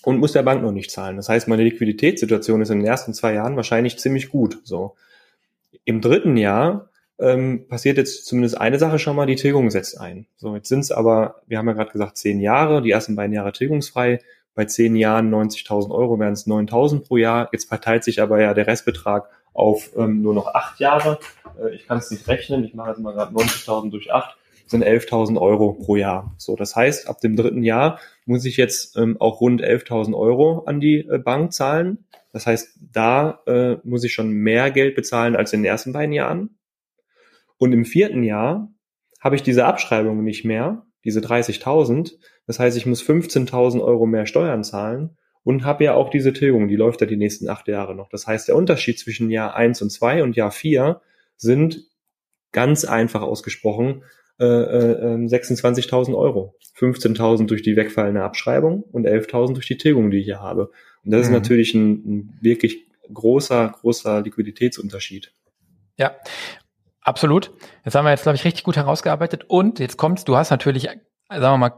[0.03, 1.15] und muss der Bank noch nicht zahlen.
[1.17, 4.59] Das heißt, meine Liquiditätssituation ist in den ersten zwei Jahren wahrscheinlich ziemlich gut.
[4.63, 4.95] So.
[5.85, 6.89] Im dritten Jahr
[7.19, 10.25] ähm, passiert jetzt zumindest eine Sache schon mal, die Tilgung setzt ein.
[10.35, 13.33] So, jetzt sind es aber, wir haben ja gerade gesagt, zehn Jahre, die ersten beiden
[13.33, 14.19] Jahre tilgungsfrei.
[14.55, 17.49] Bei zehn Jahren 90.000 Euro wären es 9.000 pro Jahr.
[17.51, 21.19] Jetzt verteilt sich aber ja der Restbetrag auf ähm, nur noch acht Jahre.
[21.61, 24.83] Äh, ich kann es nicht rechnen, ich mache jetzt mal gerade 90.000 durch acht sind
[24.83, 26.33] 11.000 Euro pro Jahr.
[26.37, 30.63] So, das heißt, ab dem dritten Jahr muss ich jetzt ähm, auch rund 11.000 Euro
[30.65, 32.05] an die äh, Bank zahlen.
[32.31, 36.13] Das heißt, da äh, muss ich schon mehr Geld bezahlen als in den ersten beiden
[36.13, 36.57] Jahren.
[37.57, 38.71] Und im vierten Jahr
[39.19, 42.13] habe ich diese Abschreibung nicht mehr, diese 30.000.
[42.47, 46.67] Das heißt, ich muss 15.000 Euro mehr Steuern zahlen und habe ja auch diese Tilgung,
[46.67, 48.09] die läuft ja die nächsten acht Jahre noch.
[48.09, 51.01] Das heißt, der Unterschied zwischen Jahr eins und zwei und Jahr vier
[51.37, 51.85] sind
[52.51, 54.03] ganz einfach ausgesprochen
[54.39, 56.55] äh, äh, 26.000 ähm, Euro.
[56.77, 60.71] 15.000 durch die wegfallende Abschreibung und 11.000 durch die Tilgung, die ich hier habe.
[61.05, 61.23] Und das mhm.
[61.23, 65.33] ist natürlich ein, ein wirklich großer, großer Liquiditätsunterschied.
[65.97, 66.15] Ja,
[67.01, 67.51] absolut.
[67.85, 69.45] Jetzt haben wir jetzt, glaube ich, richtig gut herausgearbeitet.
[69.47, 70.83] Und jetzt kommt's, du hast natürlich,
[71.29, 71.73] sagen wir mal,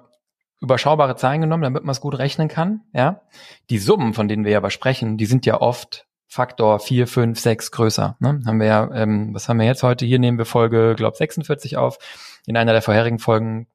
[0.62, 2.82] überschaubare Zahlen genommen, damit man es gut rechnen kann.
[2.94, 3.22] Ja,
[3.70, 7.40] die Summen, von denen wir ja aber sprechen, die sind ja oft Faktor 4, 5,
[7.40, 8.18] 6 größer.
[8.20, 8.42] Ne?
[8.46, 10.06] Haben wir ja, ähm, was haben wir jetzt heute?
[10.06, 11.98] Hier nehmen wir Folge, glaube 46 auf.
[12.46, 13.68] In einer der vorherigen Folgen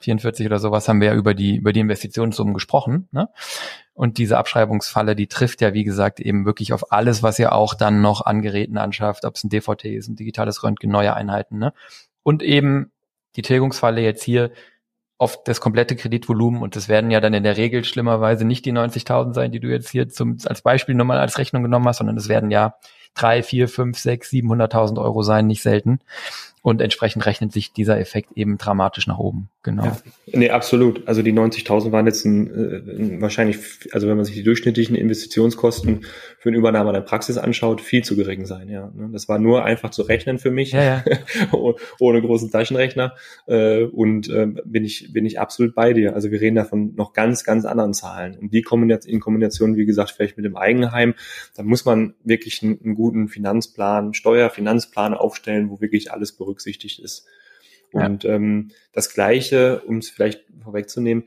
[0.00, 3.08] 44 oder sowas haben wir ja über die, über die Investitionssummen gesprochen.
[3.12, 3.28] Ne?
[3.94, 7.74] Und diese Abschreibungsfalle, die trifft ja, wie gesagt, eben wirklich auf alles, was ihr auch
[7.74, 11.58] dann noch an Geräten anschafft, ob es ein DVT ist, ein digitales Röntgen, neue Einheiten.
[11.58, 11.72] Ne?
[12.22, 12.90] Und eben
[13.36, 14.50] die Tilgungsfalle jetzt hier
[15.18, 18.72] auf das komplette Kreditvolumen und das werden ja dann in der Regel schlimmerweise nicht die
[18.72, 22.16] 90.000 sein, die du jetzt hier zum, als Beispiel nochmal als Rechnung genommen hast, sondern
[22.16, 22.74] es werden ja
[23.14, 26.00] drei, vier, fünf, sechs, 700.000 Euro sein, nicht selten.
[26.64, 29.48] Und entsprechend rechnet sich dieser Effekt eben dramatisch nach oben.
[29.64, 29.84] Genau.
[29.84, 29.96] Ja,
[30.26, 31.08] nee, absolut.
[31.08, 33.58] Also die 90.000 waren jetzt ein, ein, wahrscheinlich,
[33.90, 36.04] also wenn man sich die durchschnittlichen Investitionskosten
[36.38, 38.68] für eine Übernahme einer Praxis anschaut, viel zu gering sein.
[38.68, 39.10] Ja, ne?
[39.12, 41.04] das war nur einfach zu rechnen für mich, ja, ja.
[41.98, 43.14] ohne großen Taschenrechner.
[43.46, 46.14] Äh, und äh, bin ich bin ich absolut bei dir.
[46.14, 48.38] Also wir reden da von noch ganz ganz anderen Zahlen.
[48.38, 51.14] Und die Kombination, in Kombination, wie gesagt, vielleicht mit dem Eigenheim,
[51.56, 57.00] da muss man wirklich einen, einen guten Finanzplan, Steuerfinanzplan aufstellen, wo wirklich alles berücksichtigt berücksichtigt
[57.00, 57.26] ist.
[57.92, 58.34] Und ja.
[58.34, 61.24] ähm, das Gleiche, um es vielleicht vorwegzunehmen,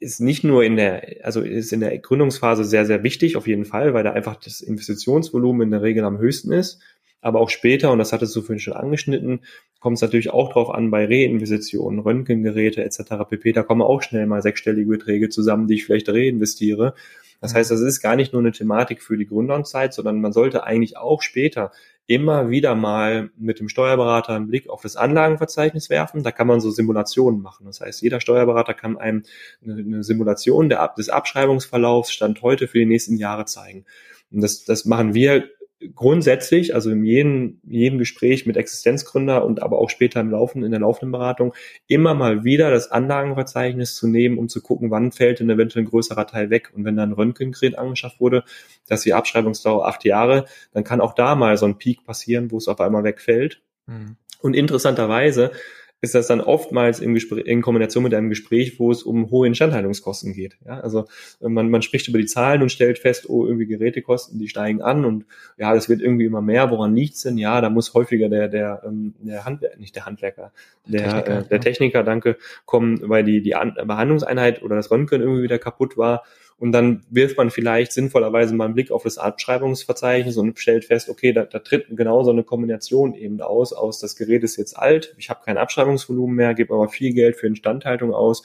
[0.00, 3.64] ist nicht nur in der, also ist in der Gründungsphase sehr, sehr wichtig, auf jeden
[3.64, 6.80] Fall, weil da einfach das Investitionsvolumen in der Regel am höchsten ist.
[7.20, 9.40] Aber auch später, und das hattest du vorhin schon angeschnitten,
[9.80, 13.28] kommt es natürlich auch drauf an bei Reinvestitionen, Röntgengeräte etc.
[13.28, 13.52] pp.
[13.52, 16.94] Da kommen auch schnell mal sechsstellige Beträge zusammen, die ich vielleicht reinvestiere.
[17.40, 20.62] Das heißt, das ist gar nicht nur eine Thematik für die Gründerzeit, sondern man sollte
[20.64, 21.72] eigentlich auch später
[22.08, 26.22] immer wieder mal mit dem Steuerberater einen Blick auf das Anlagenverzeichnis werfen.
[26.22, 27.66] Da kann man so Simulationen machen.
[27.66, 29.24] Das heißt, jeder Steuerberater kann einem
[29.62, 33.84] eine, Simulation des Abschreibungsverlaufs Stand heute für die nächsten Jahre zeigen.
[34.32, 35.50] Und das, das machen wir
[35.94, 40.70] grundsätzlich, also in jedem, jedem Gespräch mit Existenzgründer und aber auch später im Laufen, in
[40.70, 41.54] der laufenden Beratung,
[41.86, 45.88] immer mal wieder das Anlagenverzeichnis zu nehmen, um zu gucken, wann fällt denn eventuell ein
[45.88, 46.72] größerer Teil weg.
[46.74, 48.44] Und wenn dann ein Röntgengerät angeschafft wurde,
[48.88, 52.58] dass die Abschreibungsdauer acht Jahre, dann kann auch da mal so ein Peak passieren, wo
[52.58, 53.62] es auf einmal wegfällt.
[53.86, 54.16] Mhm.
[54.40, 55.52] Und interessanterweise
[56.00, 59.48] ist das dann oftmals im Gespräch, in Kombination mit einem Gespräch, wo es um hohe
[59.48, 60.56] Instandhaltungskosten geht.
[60.64, 61.06] Ja, also
[61.40, 65.04] man, man spricht über die Zahlen und stellt fest, oh, irgendwie Gerätekosten, die steigen an
[65.04, 65.24] und
[65.56, 66.70] ja, das wird irgendwie immer mehr.
[66.70, 67.36] Woran liegt's denn?
[67.36, 70.52] Ja, da muss häufiger der, der, ähm, der Handwerker, nicht der Handwerker,
[70.86, 75.42] der, Techniker, äh, der Techniker, danke, kommen, weil die, die Behandlungseinheit oder das Röntgen irgendwie
[75.42, 76.22] wieder kaputt war
[76.58, 81.08] und dann wirft man vielleicht sinnvollerweise mal einen Blick auf das Abschreibungsverzeichnis und stellt fest,
[81.08, 84.76] okay, da, da tritt genau so eine Kombination eben aus, aus das Gerät ist jetzt
[84.76, 88.42] alt, ich habe kein Abschreibungsvolumen mehr, gebe aber viel Geld für Instandhaltung aus.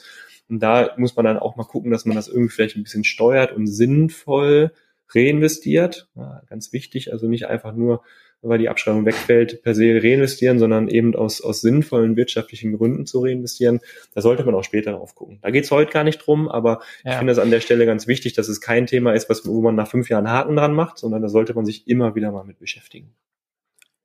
[0.48, 3.04] Und da muss man dann auch mal gucken, dass man das irgendwie vielleicht ein bisschen
[3.04, 4.72] steuert und sinnvoll
[5.08, 6.08] reinvestiert.
[6.14, 8.02] Ja, ganz wichtig, also nicht einfach nur
[8.48, 13.20] weil die Abschreibung wegfällt, per se reinvestieren, sondern eben aus, aus sinnvollen wirtschaftlichen Gründen zu
[13.20, 13.80] reinvestieren.
[14.14, 15.38] Da sollte man auch später drauf gucken.
[15.42, 17.12] Da geht es heute gar nicht drum, aber ja.
[17.12, 19.60] ich finde es an der Stelle ganz wichtig, dass es kein Thema ist, was, wo
[19.60, 22.44] man nach fünf Jahren Haken dran macht, sondern da sollte man sich immer wieder mal
[22.44, 23.14] mit beschäftigen.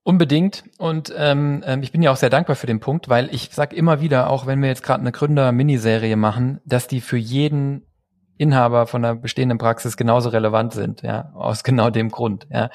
[0.03, 0.63] Unbedingt.
[0.77, 3.75] Und ähm, ähm ich bin ja auch sehr dankbar für den Punkt, weil ich sage
[3.75, 7.85] immer wieder, auch wenn wir jetzt gerade eine Gründer-Miniserie machen, dass die für jeden
[8.39, 12.69] Inhaber von einer bestehenden Praxis genauso relevant sind, ja, aus genau dem Grund, ja.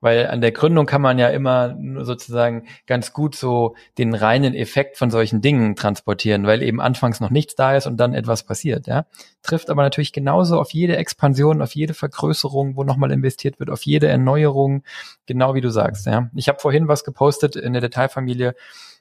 [0.00, 4.98] Weil an der Gründung kann man ja immer sozusagen ganz gut so den reinen Effekt
[4.98, 8.86] von solchen Dingen transportieren, weil eben anfangs noch nichts da ist und dann etwas passiert,
[8.86, 9.06] ja.
[9.42, 13.82] Trifft aber natürlich genauso auf jede Expansion, auf jede Vergrößerung, wo nochmal investiert wird, auf
[13.82, 14.82] jede Erneuerung,
[15.24, 16.30] genau wie du sagst, ja.
[16.34, 18.54] Ich habe vorhin was gepostet in der Detailfamilie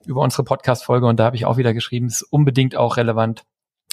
[0.05, 3.43] über unsere Podcast-Folge und da habe ich auch wieder geschrieben, es ist unbedingt auch relevant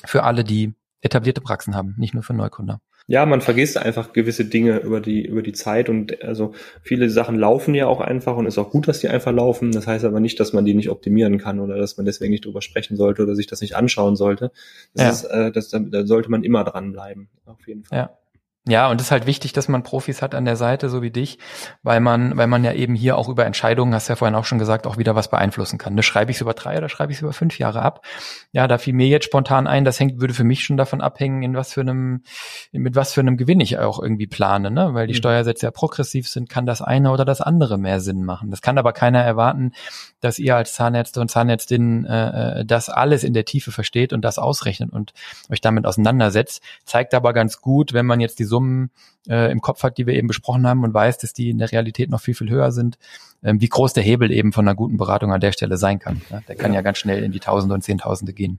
[0.05, 2.81] für alle, die etablierte Praxen haben, nicht nur für Neukunder.
[3.07, 7.37] Ja, man vergisst einfach gewisse Dinge über die, über die Zeit und also viele Sachen
[7.37, 9.73] laufen ja auch einfach und ist auch gut, dass die einfach laufen.
[9.73, 12.45] Das heißt aber nicht, dass man die nicht optimieren kann oder dass man deswegen nicht
[12.45, 14.53] drüber sprechen sollte oder sich das nicht anschauen sollte.
[14.95, 15.11] Das ja.
[15.11, 17.99] ist, äh, das, da sollte man immer dranbleiben, auf jeden Fall.
[17.99, 18.19] Ja.
[18.69, 21.11] Ja, und es ist halt wichtig, dass man Profis hat an der Seite, so wie
[21.11, 21.39] dich,
[21.83, 24.45] weil man, weil man ja eben hier auch über Entscheidungen, hast du ja vorhin auch
[24.45, 25.97] schon gesagt, auch wieder was beeinflussen kann.
[25.97, 28.07] Ne, schreibe ich es über drei oder schreibe ich es über fünf Jahre ab?
[28.53, 31.43] Ja, da fiel mir jetzt spontan ein, das hängt, würde für mich schon davon abhängen,
[31.43, 32.23] in was für einem,
[32.71, 34.95] mit was für einem Gewinn ich auch irgendwie plane, ne?
[34.95, 35.19] Weil die mhm.
[35.19, 38.53] Steuersätze ja progressiv sind, kann das eine oder das andere mehr Sinn machen.
[38.53, 39.73] Das kann aber keiner erwarten,
[40.21, 44.25] dass ihr als Zahnärzte und Zahnärztinnen äh, äh, das alles in der Tiefe versteht und
[44.25, 45.15] das ausrechnet und
[45.51, 46.63] euch damit auseinandersetzt.
[46.85, 48.91] Zeigt aber ganz gut, wenn man jetzt die Summen
[49.29, 51.73] äh, im Kopf hat, die wir eben besprochen haben und weiß, dass die in der
[51.73, 52.99] Realität noch viel, viel höher sind,
[53.43, 56.21] ähm, wie groß der Hebel eben von einer guten Beratung an der Stelle sein kann.
[56.31, 56.43] Ne?
[56.49, 56.81] Der kann ja.
[56.81, 58.59] ja ganz schnell in die Tausende und Zehntausende gehen.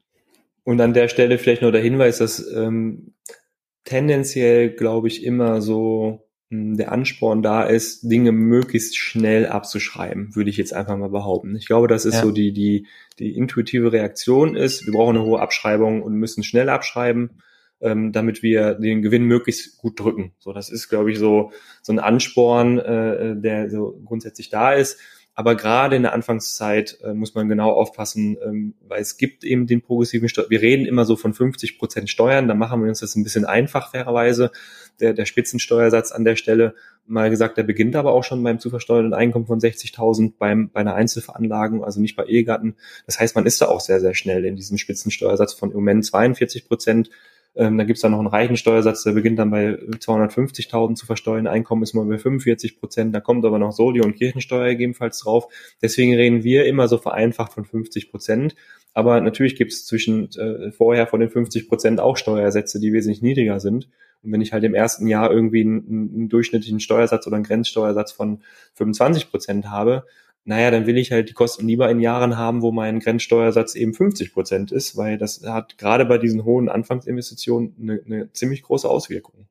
[0.63, 3.13] Und an der Stelle vielleicht nur der Hinweis, dass ähm,
[3.83, 10.49] tendenziell, glaube ich, immer so hm, der Ansporn da ist, Dinge möglichst schnell abzuschreiben, würde
[10.49, 11.55] ich jetzt einfach mal behaupten.
[11.55, 12.21] Ich glaube, das ist ja.
[12.21, 12.87] so die, die,
[13.19, 17.41] die intuitive Reaktion ist, wir brauchen eine hohe Abschreibung und müssen schnell abschreiben
[17.83, 20.33] ähm, damit wir den Gewinn möglichst gut drücken.
[20.39, 24.99] So, das ist, glaube ich, so so ein Ansporn, äh, der so grundsätzlich da ist.
[25.35, 29.65] Aber gerade in der Anfangszeit äh, muss man genau aufpassen, ähm, weil es gibt eben
[29.65, 30.49] den progressiven Steuer.
[30.49, 33.45] Wir reden immer so von 50 Prozent Steuern, da machen wir uns das ein bisschen
[33.45, 34.51] einfach, fairerweise.
[34.99, 36.75] Der, der Spitzensteuersatz an der Stelle,
[37.07, 40.81] mal gesagt, der beginnt aber auch schon beim zu versteuernden Einkommen von 60.000 beim, bei
[40.81, 42.75] einer Einzelveranlagung, also nicht bei Ehegatten.
[43.07, 46.05] Das heißt, man ist da auch sehr, sehr schnell in diesem Spitzensteuersatz von im Moment
[46.05, 47.09] 42 Prozent
[47.55, 51.05] ähm, da gibt es dann noch einen reichen Steuersatz, der beginnt dann bei 250.000 zu
[51.05, 51.45] versteuern.
[51.45, 53.13] Einkommen ist mal bei 45 Prozent.
[53.13, 55.47] Da kommt aber noch Soli- und Kirchensteuer gegebenenfalls drauf.
[55.81, 58.55] Deswegen reden wir immer so vereinfacht von 50 Prozent.
[58.93, 63.21] Aber natürlich gibt es zwischen äh, vorher von den 50 Prozent auch Steuersätze, die wesentlich
[63.21, 63.87] niedriger sind.
[64.23, 68.13] Und wenn ich halt im ersten Jahr irgendwie einen, einen durchschnittlichen Steuersatz oder einen Grenzsteuersatz
[68.13, 68.41] von
[68.73, 70.05] 25 Prozent habe,
[70.45, 73.93] naja, dann will ich halt die Kosten lieber in Jahren haben, wo mein Grenzsteuersatz eben
[73.93, 78.89] 50 Prozent ist, weil das hat gerade bei diesen hohen Anfangsinvestitionen eine, eine ziemlich große
[78.89, 79.47] Auswirkung.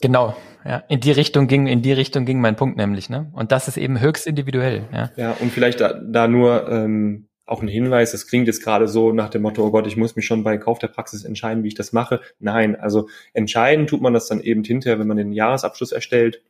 [0.00, 0.78] Genau, ja.
[0.88, 3.30] In die Richtung ging, in die Richtung ging mein Punkt nämlich, ne?
[3.32, 5.10] Und das ist eben höchst individuell, ja.
[5.16, 9.12] Ja, und vielleicht da, da nur ähm, auch ein Hinweis, das klingt jetzt gerade so
[9.12, 11.68] nach dem Motto, oh Gott, ich muss mich schon bei Kauf der Praxis entscheiden, wie
[11.68, 12.20] ich das mache.
[12.40, 16.42] Nein, also entscheiden tut man das dann eben hinterher, wenn man den Jahresabschluss erstellt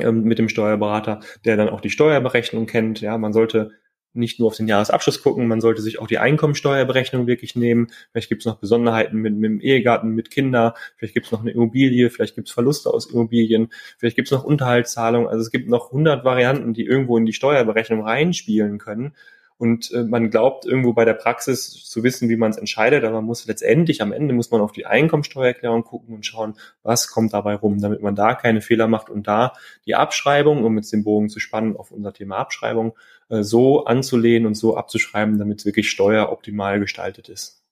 [0.00, 3.00] ähm, mit dem Steuerberater, der dann auch die Steuerberechnung kennt.
[3.00, 3.72] Ja, man sollte
[4.16, 7.88] nicht nur auf den Jahresabschluss gucken, man sollte sich auch die Einkommensteuerberechnung wirklich nehmen.
[8.10, 11.42] Vielleicht gibt es noch Besonderheiten mit, mit dem Ehegatten, mit Kinder, vielleicht gibt es noch
[11.42, 15.28] eine Immobilie, vielleicht gibt es Verluste aus Immobilien, vielleicht gibt es noch Unterhaltszahlungen.
[15.28, 19.14] Also es gibt noch 100 Varianten, die irgendwo in die Steuerberechnung reinspielen können.
[19.58, 23.16] Und äh, man glaubt irgendwo bei der Praxis zu wissen, wie man es entscheidet, aber
[23.16, 27.32] man muss letztendlich am Ende muss man auf die Einkommensteuererklärung gucken und schauen, was kommt
[27.32, 29.54] dabei rum, damit man da keine Fehler macht und da
[29.86, 32.96] die Abschreibung, um jetzt den Bogen zu spannen auf unser Thema Abschreibung,
[33.30, 37.65] äh, so anzulehnen und so abzuschreiben, damit es wirklich steueroptimal gestaltet ist.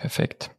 [0.00, 0.50] Perfekt.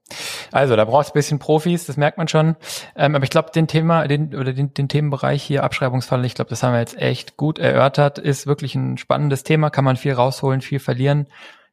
[0.52, 2.56] Also da braucht es ein bisschen Profis, das merkt man schon.
[2.96, 6.50] Ähm, aber ich glaube, den Thema, den oder den, den Themenbereich hier Abschreibungsfall, ich glaube,
[6.50, 10.14] das haben wir jetzt echt gut erörtert, ist wirklich ein spannendes Thema, kann man viel
[10.14, 11.28] rausholen, viel verlieren.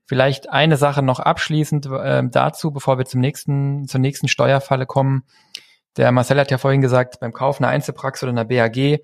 [0.06, 5.24] Vielleicht eine Sache noch abschließend äh, dazu, bevor wir zum nächsten, zur nächsten Steuerfalle kommen.
[5.98, 9.00] Der Marcel hat ja vorhin gesagt, beim Kauf einer Einzelpraxis oder einer BAG,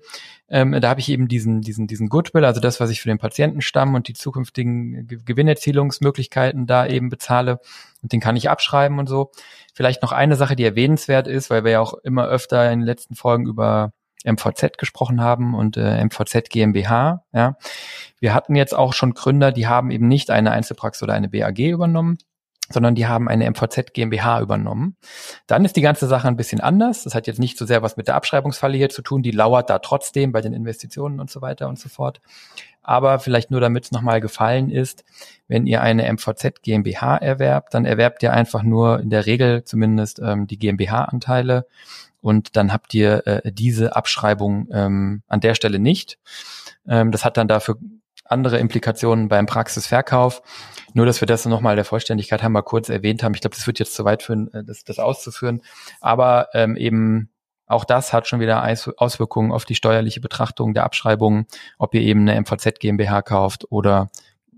[0.47, 3.17] ähm, da habe ich eben diesen, diesen, diesen Goodwill, also das, was ich für den
[3.17, 7.59] Patientenstamm und die zukünftigen Gewinnerzielungsmöglichkeiten da eben bezahle.
[8.05, 9.31] Und den kann ich abschreiben und so.
[9.73, 12.85] Vielleicht noch eine Sache, die erwähnenswert ist, weil wir ja auch immer öfter in den
[12.85, 17.23] letzten Folgen über MVZ gesprochen haben und äh, MVZ GmbH.
[17.33, 17.55] Ja.
[18.19, 21.57] Wir hatten jetzt auch schon Gründer, die haben eben nicht eine Einzelpraxis oder eine BAG
[21.57, 22.19] übernommen,
[22.69, 24.97] sondern die haben eine MVZ GmbH übernommen.
[25.47, 27.05] Dann ist die ganze Sache ein bisschen anders.
[27.05, 29.23] Das hat jetzt nicht so sehr was mit der Abschreibungsfalle hier zu tun.
[29.23, 32.21] Die lauert da trotzdem bei den Investitionen und so weiter und so fort.
[32.85, 35.03] Aber vielleicht nur damit es nochmal gefallen ist,
[35.47, 40.19] wenn ihr eine MVZ GmbH erwerbt, dann erwerbt ihr einfach nur in der Regel zumindest
[40.19, 41.65] ähm, die GmbH-Anteile
[42.21, 46.17] und dann habt ihr äh, diese Abschreibung ähm, an der Stelle nicht.
[46.87, 47.77] Ähm, das hat dann dafür
[48.23, 50.41] andere Implikationen beim Praxisverkauf.
[50.93, 53.33] Nur, dass wir das nochmal der Vollständigkeit haben wir kurz erwähnt haben.
[53.35, 55.61] Ich glaube, das wird jetzt zu weit führen, äh, das, das auszuführen.
[56.01, 57.29] Aber ähm, eben
[57.67, 58.63] auch das hat schon wieder
[58.97, 61.47] Auswirkungen auf die steuerliche Betrachtung der Abschreibungen,
[61.77, 64.09] ob ihr eben eine MVZ GmbH kauft oder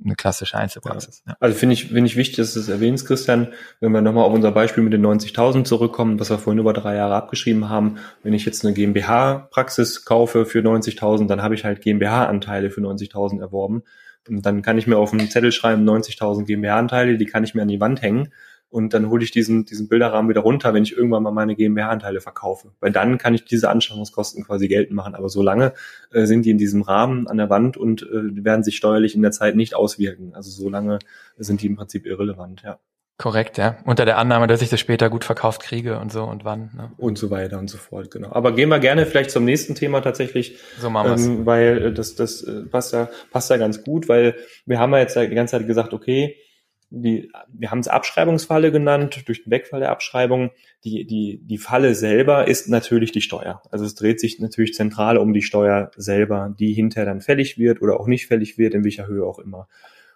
[0.03, 1.23] eine klassische Einzelpraxis.
[1.25, 1.35] Ja.
[1.39, 4.33] Also finde ich, finde ich wichtig, dass du es erwähnst, Christian, wenn wir nochmal auf
[4.33, 7.97] unser Beispiel mit den 90.000 zurückkommen, was wir vorhin über drei Jahre abgeschrieben haben.
[8.23, 13.39] Wenn ich jetzt eine GmbH-Praxis kaufe für 90.000, dann habe ich halt GmbH-Anteile für 90.000
[13.39, 13.83] erworben.
[14.27, 17.61] Und dann kann ich mir auf einen Zettel schreiben, 90.000 GmbH-Anteile, die kann ich mir
[17.63, 18.29] an die Wand hängen
[18.69, 22.19] und dann hole ich diesen, diesen Bilderrahmen wieder runter, wenn ich irgendwann mal meine GmbH-Anteile
[22.19, 22.71] verkaufe.
[22.79, 25.15] Weil dann kann ich diese Anschaffungskosten quasi geltend machen.
[25.15, 25.73] Aber solange
[26.11, 29.21] äh, sind die in diesem Rahmen an der Wand und äh, werden sich steuerlich in
[29.21, 30.33] der Zeit nicht auswirken.
[30.33, 30.99] Also solange
[31.37, 32.79] sind die im Prinzip irrelevant, ja.
[33.19, 33.77] Korrekt, ja.
[33.83, 36.69] Unter der Annahme, dass ich das später gut verkauft kriege und so und wann.
[36.75, 36.91] Ne?
[36.97, 38.31] Und so weiter und so fort, genau.
[38.31, 40.59] Aber gehen wir gerne vielleicht zum nächsten Thema tatsächlich.
[40.79, 41.25] So machen wir's.
[41.25, 44.35] Ähm, weil äh, das, das äh, passt ja, passt ja ganz gut, weil
[44.67, 46.35] wir haben ja jetzt die ganze Zeit gesagt, okay,
[46.89, 50.51] die, wir haben es Abschreibungsfalle genannt, durch den Wegfall der Abschreibung.
[50.83, 53.61] Die, die, die Falle selber ist natürlich die Steuer.
[53.71, 57.81] Also es dreht sich natürlich zentral um die Steuer selber, die hinterher dann fällig wird
[57.81, 59.67] oder auch nicht fällig wird, in welcher Höhe auch immer.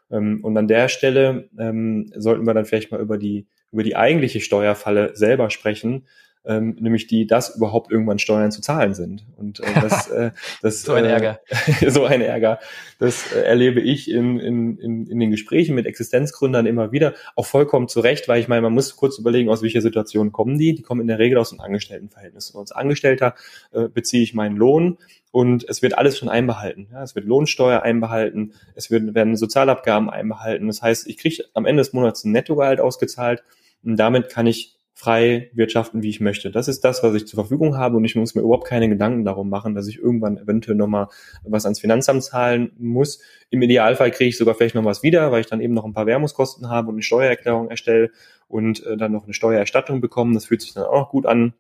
[0.09, 3.95] Ähm, und an der Stelle ähm, sollten wir dann vielleicht mal über die, über die
[3.95, 6.05] eigentliche Steuerfalle selber sprechen,
[6.45, 9.25] ähm, nämlich die, dass überhaupt irgendwann Steuern zu zahlen sind.
[9.37, 12.59] Und äh, das, äh, das so ein Ärger, äh, so ein Ärger,
[12.99, 17.45] das äh, erlebe ich in, in, in, in den Gesprächen mit Existenzgründern immer wieder, auch
[17.45, 20.73] vollkommen zu Recht, weil ich meine, man muss kurz überlegen, aus welcher Situation kommen die.
[20.73, 22.51] Die kommen in der Regel aus einem Angestelltenverhältnis.
[22.51, 23.35] Und als Angestellter
[23.71, 24.97] äh, beziehe ich meinen Lohn
[25.31, 26.87] und es wird alles schon einbehalten.
[26.91, 30.67] Ja, es wird Lohnsteuer einbehalten, es wird, werden Sozialabgaben einbehalten.
[30.67, 33.43] Das heißt, ich kriege am Ende des Monats ein Nettogehalt ausgezahlt
[33.83, 36.51] und damit kann ich frei wirtschaften, wie ich möchte.
[36.51, 39.25] Das ist das, was ich zur Verfügung habe und ich muss mir überhaupt keine Gedanken
[39.25, 41.07] darum machen, dass ich irgendwann eventuell nochmal
[41.43, 43.19] was ans Finanzamt zahlen muss.
[43.49, 45.93] Im Idealfall kriege ich sogar vielleicht noch was wieder, weil ich dann eben noch ein
[45.93, 48.11] paar Werbungskosten habe und eine Steuererklärung erstelle
[48.47, 50.35] und äh, dann noch eine Steuererstattung bekomme.
[50.35, 51.55] Das fühlt sich dann auch gut an.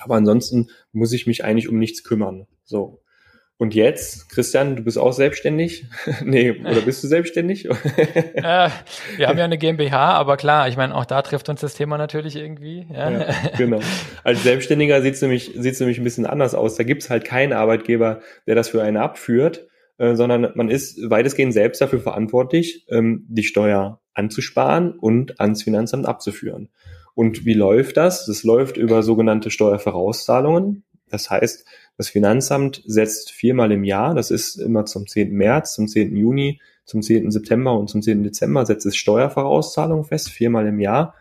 [0.00, 2.48] Aber ansonsten muss ich mich eigentlich um nichts kümmern.
[2.64, 3.03] So.
[3.56, 5.86] Und jetzt, Christian, du bist auch selbstständig?
[6.24, 7.66] nee, oder bist du selbstständig?
[8.34, 8.68] äh,
[9.16, 11.96] wir haben ja eine GmbH, aber klar, ich meine, auch da trifft uns das Thema
[11.96, 12.86] natürlich irgendwie.
[12.92, 13.80] Ja, ja genau.
[14.24, 16.74] Als Selbstständiger sieht es nämlich, sieht's nämlich ein bisschen anders aus.
[16.74, 21.52] Da gibt's halt keinen Arbeitgeber, der das für einen abführt, äh, sondern man ist weitestgehend
[21.52, 26.70] selbst dafür verantwortlich, ähm, die Steuer anzusparen und ans Finanzamt abzuführen.
[27.14, 28.26] Und wie läuft das?
[28.26, 30.82] Das läuft über sogenannte Steuervorauszahlungen.
[31.08, 31.64] Das heißt,
[31.96, 35.32] das Finanzamt setzt viermal im Jahr, das ist immer zum 10.
[35.32, 36.16] März, zum 10.
[36.16, 37.30] Juni, zum 10.
[37.30, 38.22] September und zum 10.
[38.22, 41.14] Dezember setzt es Steuervorauszahlungen fest, viermal im Jahr.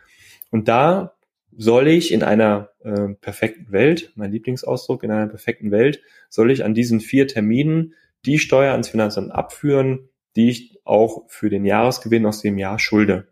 [0.50, 1.14] Und da
[1.56, 6.64] soll ich in einer äh, perfekten Welt, mein Lieblingsausdruck, in einer perfekten Welt, soll ich
[6.64, 7.94] an diesen vier Terminen
[8.26, 13.28] die Steuer ans Finanzamt abführen, die ich auch für den Jahresgewinn aus dem Jahr schulde.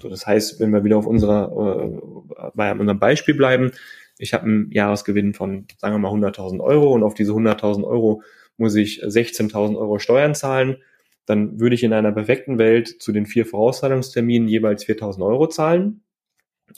[0.00, 3.72] So, das heißt, wenn wir wieder auf unserer, äh, bei unserem Beispiel bleiben,
[4.20, 8.22] ich habe einen Jahresgewinn von, sagen wir mal, 100.000 Euro und auf diese 100.000 Euro
[8.58, 10.76] muss ich 16.000 Euro Steuern zahlen,
[11.24, 16.02] dann würde ich in einer perfekten Welt zu den vier Vorauszahlungsterminen jeweils 4000 Euro zahlen.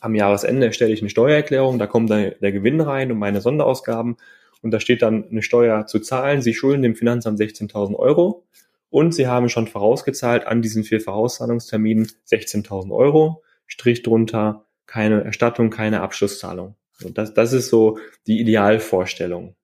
[0.01, 4.17] Am Jahresende erstelle ich eine Steuererklärung, da kommt dann der Gewinn rein und meine Sonderausgaben
[4.63, 6.43] und da steht dann eine Steuer zu zahlen.
[6.43, 8.47] Sie schulden dem Finanzamt 16.000 Euro
[8.89, 13.43] und Sie haben schon vorausgezahlt an diesen vier Vorauszahlungsterminen 16.000 Euro.
[13.67, 16.77] Strich drunter, keine Erstattung, keine Abschlusszahlung.
[17.05, 19.57] Und das, das ist so die Idealvorstellung.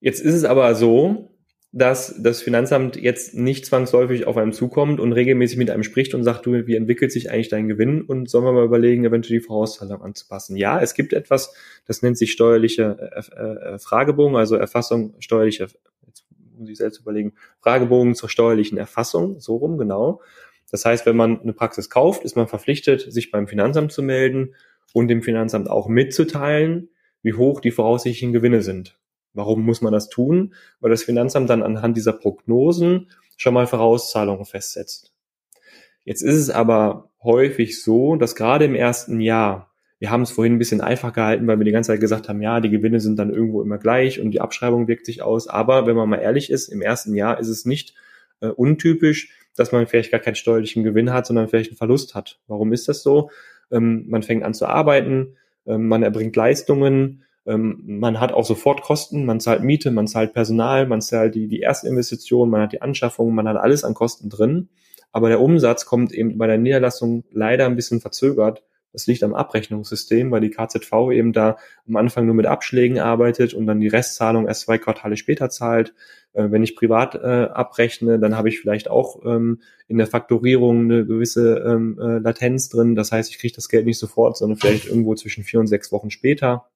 [0.00, 1.36] Jetzt ist es aber so,
[1.72, 6.24] dass das Finanzamt jetzt nicht zwangsläufig auf einem zukommt und regelmäßig mit einem spricht und
[6.24, 9.44] sagt, du, wie entwickelt sich eigentlich dein Gewinn und sollen wir mal überlegen, eventuell die
[9.44, 10.56] Vorauszahlung anzupassen.
[10.56, 11.52] Ja, es gibt etwas,
[11.86, 15.66] das nennt sich steuerliche äh, äh, Fragebogen, also Erfassung steuerlicher,
[16.06, 16.24] jetzt
[16.56, 20.22] muss ich selbst überlegen, Fragebogen zur steuerlichen Erfassung, so rum, genau.
[20.70, 24.54] Das heißt, wenn man eine Praxis kauft, ist man verpflichtet, sich beim Finanzamt zu melden
[24.92, 26.90] und dem Finanzamt auch mitzuteilen,
[27.22, 28.98] wie hoch die voraussichtlichen Gewinne sind.
[29.34, 30.54] Warum muss man das tun?
[30.80, 35.12] Weil das Finanzamt dann anhand dieser Prognosen schon mal Vorauszahlungen festsetzt.
[36.04, 40.54] Jetzt ist es aber häufig so, dass gerade im ersten Jahr, wir haben es vorhin
[40.54, 43.18] ein bisschen einfach gehalten, weil wir die ganze Zeit gesagt haben, ja, die Gewinne sind
[43.18, 45.48] dann irgendwo immer gleich und die Abschreibung wirkt sich aus.
[45.48, 47.94] Aber wenn man mal ehrlich ist, im ersten Jahr ist es nicht
[48.40, 52.38] äh, untypisch, dass man vielleicht gar keinen steuerlichen Gewinn hat, sondern vielleicht einen Verlust hat.
[52.46, 53.30] Warum ist das so?
[53.70, 55.36] Ähm, man fängt an zu arbeiten,
[55.66, 60.32] ähm, man erbringt Leistungen, ähm, man hat auch sofort Kosten, man zahlt Miete, man zahlt
[60.32, 64.28] Personal, man zahlt die, die Erstinvestition, man hat die Anschaffung, man hat alles an Kosten
[64.28, 64.68] drin.
[65.12, 68.62] Aber der Umsatz kommt eben bei der Niederlassung leider ein bisschen verzögert.
[68.96, 73.52] Das liegt am Abrechnungssystem, weil die KZV eben da am Anfang nur mit Abschlägen arbeitet
[73.52, 75.92] und dann die Restzahlung erst zwei Quartale später zahlt.
[76.32, 77.18] Äh, wenn ich privat äh,
[77.52, 82.70] abrechne, dann habe ich vielleicht auch ähm, in der Faktorierung eine gewisse ähm, äh, Latenz
[82.70, 82.94] drin.
[82.94, 85.92] Das heißt, ich kriege das Geld nicht sofort, sondern vielleicht irgendwo zwischen vier und sechs
[85.92, 86.70] Wochen später.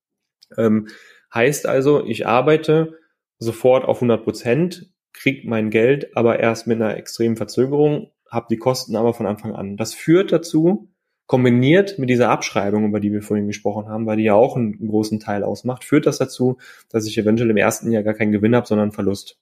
[0.59, 0.89] Ähm,
[1.33, 2.99] heißt also, ich arbeite
[3.39, 8.59] sofort auf 100 Prozent, kriege mein Geld aber erst mit einer extremen Verzögerung, habe die
[8.59, 9.79] Kosten aber von Anfang an.
[9.79, 10.91] Das führt dazu,
[11.31, 14.85] kombiniert mit dieser Abschreibung, über die wir vorhin gesprochen haben, weil die ja auch einen,
[14.85, 16.59] großen Teil ausmacht, führt das dazu,
[16.89, 19.39] dass ich eventuell im ersten Jahr gar keinen Gewinn habe, sondern Verlust.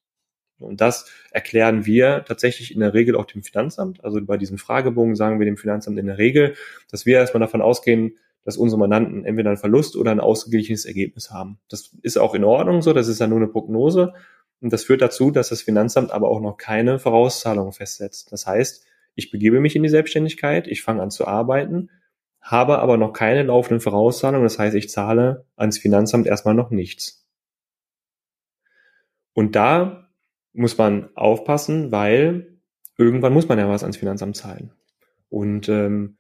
[0.59, 4.05] Und das erklären wir tatsächlich in der Regel auch dem Finanzamt.
[4.05, 6.57] Also bei diesem Fragebogen sagen wir dem Finanzamt in der Regel,
[6.91, 11.31] dass wir erstmal davon ausgehen, dass unsere Mandanten entweder einen Verlust oder ein ausgeglichenes Ergebnis
[11.31, 11.59] haben.
[11.71, 14.13] Das ist auch in Ordnung so, das ist ja nur eine Prognose.
[14.61, 18.31] Und das führt dazu, dass das Finanzamt aber auch noch keine Vorauszahlungen festsetzt.
[18.31, 18.85] Das heißt,
[19.19, 21.91] ich begebe mich in die Selbstständigkeit, ich fange an zu arbeiten,
[22.41, 24.45] habe aber noch keine laufenden Vorauszahlungen.
[24.45, 27.27] Das heißt, ich zahle ans Finanzamt erstmal noch nichts.
[29.35, 30.09] Und da
[30.53, 32.61] muss man aufpassen, weil
[32.97, 34.73] irgendwann muss man ja was ans Finanzamt zahlen.
[35.29, 36.19] Und ähm,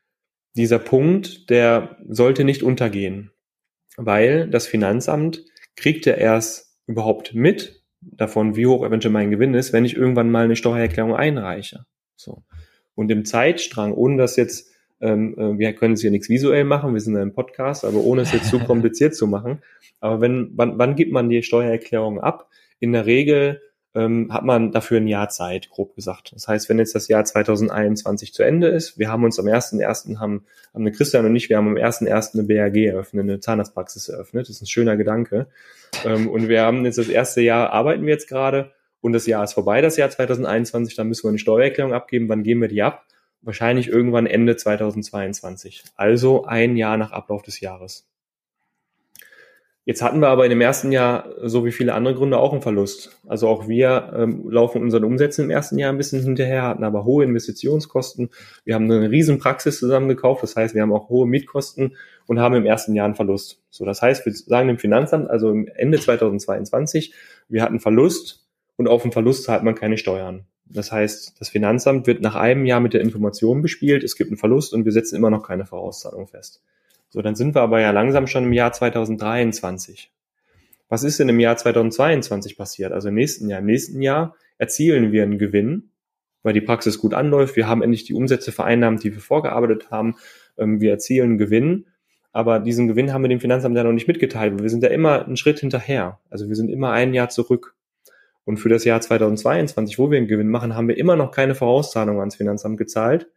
[0.56, 3.30] dieser Punkt, der sollte nicht untergehen,
[3.96, 5.44] weil das Finanzamt
[5.76, 10.32] kriegt ja erst überhaupt mit davon, wie hoch eventuell mein Gewinn ist, wenn ich irgendwann
[10.32, 11.84] mal eine Steuererklärung einreiche.
[12.16, 12.42] So.
[12.98, 16.94] Und im Zeitstrang, ohne das jetzt, ähm, äh, wir können es hier nichts visuell machen,
[16.94, 19.62] wir sind in einem Podcast, aber ohne es jetzt zu kompliziert zu machen.
[20.00, 22.50] Aber wenn, wann, wann gibt man die Steuererklärung ab?
[22.80, 23.62] In der Regel
[23.94, 26.32] ähm, hat man dafür ein Jahr Zeit, grob gesagt.
[26.34, 30.18] Das heißt, wenn jetzt das Jahr 2021 zu Ende ist, wir haben uns am 1.1.
[30.18, 30.44] haben,
[30.74, 32.34] haben eine Christian und ich, wir haben am 1.1.
[32.34, 34.48] eine BAG eröffnet, eine Zahnarztpraxis eröffnet.
[34.48, 35.46] Das ist ein schöner Gedanke.
[36.04, 39.44] Ähm, und wir haben jetzt das erste Jahr, arbeiten wir jetzt gerade und das Jahr
[39.44, 42.28] ist vorbei, das Jahr 2021, dann müssen wir eine Steuererklärung abgeben.
[42.28, 43.04] Wann geben wir die ab?
[43.42, 45.84] Wahrscheinlich irgendwann Ende 2022.
[45.94, 48.08] Also ein Jahr nach Ablauf des Jahres.
[49.88, 52.60] Jetzt hatten wir aber in dem ersten Jahr, so wie viele andere Gründe, auch einen
[52.60, 53.16] Verlust.
[53.26, 57.06] Also auch wir ähm, laufen unseren Umsätzen im ersten Jahr ein bisschen hinterher, hatten aber
[57.06, 58.28] hohe Investitionskosten.
[58.66, 61.96] Wir haben eine riesen Praxis zusammengekauft, das heißt, wir haben auch hohe Mietkosten
[62.26, 63.62] und haben im ersten Jahr einen Verlust.
[63.70, 67.14] So, das heißt, wir sagen dem Finanzamt, also Ende 2022,
[67.48, 68.47] wir hatten Verlust
[68.78, 70.46] und auf den Verlust zahlt man keine Steuern.
[70.64, 74.38] Das heißt, das Finanzamt wird nach einem Jahr mit der Information bespielt, es gibt einen
[74.38, 76.62] Verlust und wir setzen immer noch keine Vorauszahlung fest.
[77.10, 80.12] So, dann sind wir aber ja langsam schon im Jahr 2023.
[80.88, 82.92] Was ist denn im Jahr 2022 passiert?
[82.92, 83.60] Also im nächsten Jahr.
[83.60, 85.90] Im nächsten Jahr erzielen wir einen Gewinn,
[86.42, 87.56] weil die Praxis gut anläuft.
[87.56, 90.16] Wir haben endlich die Umsätze vereinnahmt, die wir vorgearbeitet haben.
[90.56, 91.86] Ähm, wir erzielen einen Gewinn.
[92.32, 94.62] Aber diesen Gewinn haben wir dem Finanzamt ja noch nicht mitgeteilt.
[94.62, 96.20] Wir sind ja immer einen Schritt hinterher.
[96.30, 97.74] Also wir sind immer ein Jahr zurück.
[98.48, 101.54] Und für das Jahr 2022, wo wir einen Gewinn machen, haben wir immer noch keine
[101.54, 103.28] Vorauszahlung ans Finanzamt gezahlt.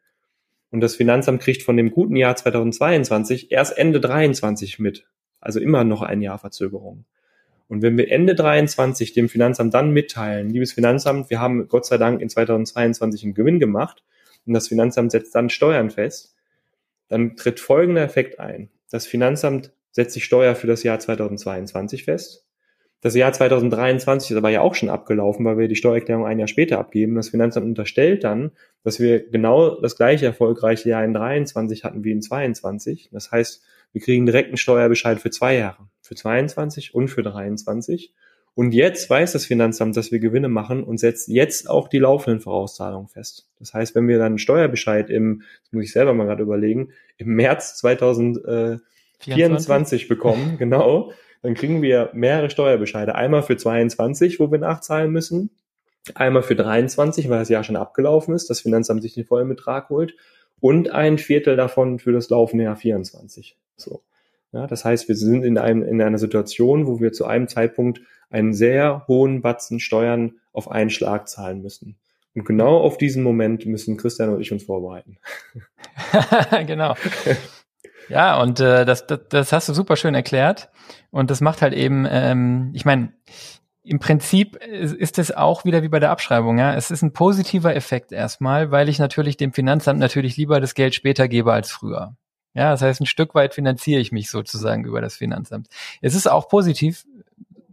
[0.69, 5.05] Und das Finanzamt kriegt von dem guten Jahr 2022 erst Ende 23 mit.
[5.41, 7.03] Also immer noch ein Jahr Verzögerung.
[7.67, 11.97] Und wenn wir Ende 23 dem Finanzamt dann mitteilen, liebes Finanzamt, wir haben Gott sei
[11.97, 14.05] Dank in 2022 einen Gewinn gemacht
[14.45, 16.37] und das Finanzamt setzt dann Steuern fest,
[17.09, 18.69] dann tritt folgender Effekt ein.
[18.89, 22.45] Das Finanzamt setzt die Steuer für das Jahr 2022 fest.
[23.01, 26.47] Das Jahr 2023 ist aber ja auch schon abgelaufen, weil wir die Steuererklärung ein Jahr
[26.47, 27.15] später abgeben.
[27.15, 28.51] Das Finanzamt unterstellt dann,
[28.83, 33.09] dass wir genau das gleiche erfolgreiche Jahr in 23 hatten wie in 22.
[33.11, 38.13] Das heißt, wir kriegen direkt einen Steuerbescheid für zwei Jahre, für 22 und für 23.
[38.53, 42.41] Und jetzt weiß das Finanzamt, dass wir Gewinne machen und setzt jetzt auch die laufenden
[42.41, 43.47] Vorauszahlungen fest.
[43.57, 46.89] Das heißt, wenn wir dann einen Steuerbescheid im, das muss ich selber mal gerade überlegen,
[47.17, 53.15] im März 2024 bekommen, genau, dann kriegen wir mehrere Steuerbescheide.
[53.15, 55.49] Einmal für 22, wo wir nachzahlen müssen.
[56.15, 59.89] Einmal für 23, weil das Jahr schon abgelaufen ist, das Finanzamt sich den vollen Betrag
[59.89, 60.15] holt.
[60.59, 63.57] Und ein Viertel davon für das laufende Jahr 24.
[63.77, 64.01] So.
[64.51, 68.01] Ja, das heißt, wir sind in, einem, in einer Situation, wo wir zu einem Zeitpunkt
[68.29, 71.95] einen sehr hohen Batzen Steuern auf einen Schlag zahlen müssen.
[72.35, 75.17] Und genau auf diesen Moment müssen Christian und ich uns vorbereiten.
[76.67, 76.95] genau.
[78.11, 80.69] Ja, und äh, das, das, das hast du super schön erklärt.
[81.11, 83.13] Und das macht halt eben, ähm, ich meine,
[83.83, 86.75] im Prinzip ist es auch wieder wie bei der Abschreibung, ja.
[86.75, 90.93] Es ist ein positiver Effekt erstmal, weil ich natürlich dem Finanzamt natürlich lieber das Geld
[90.93, 92.15] später gebe als früher.
[92.53, 95.67] Ja, das heißt, ein Stück weit finanziere ich mich sozusagen über das Finanzamt.
[96.01, 97.05] Es ist auch positiv,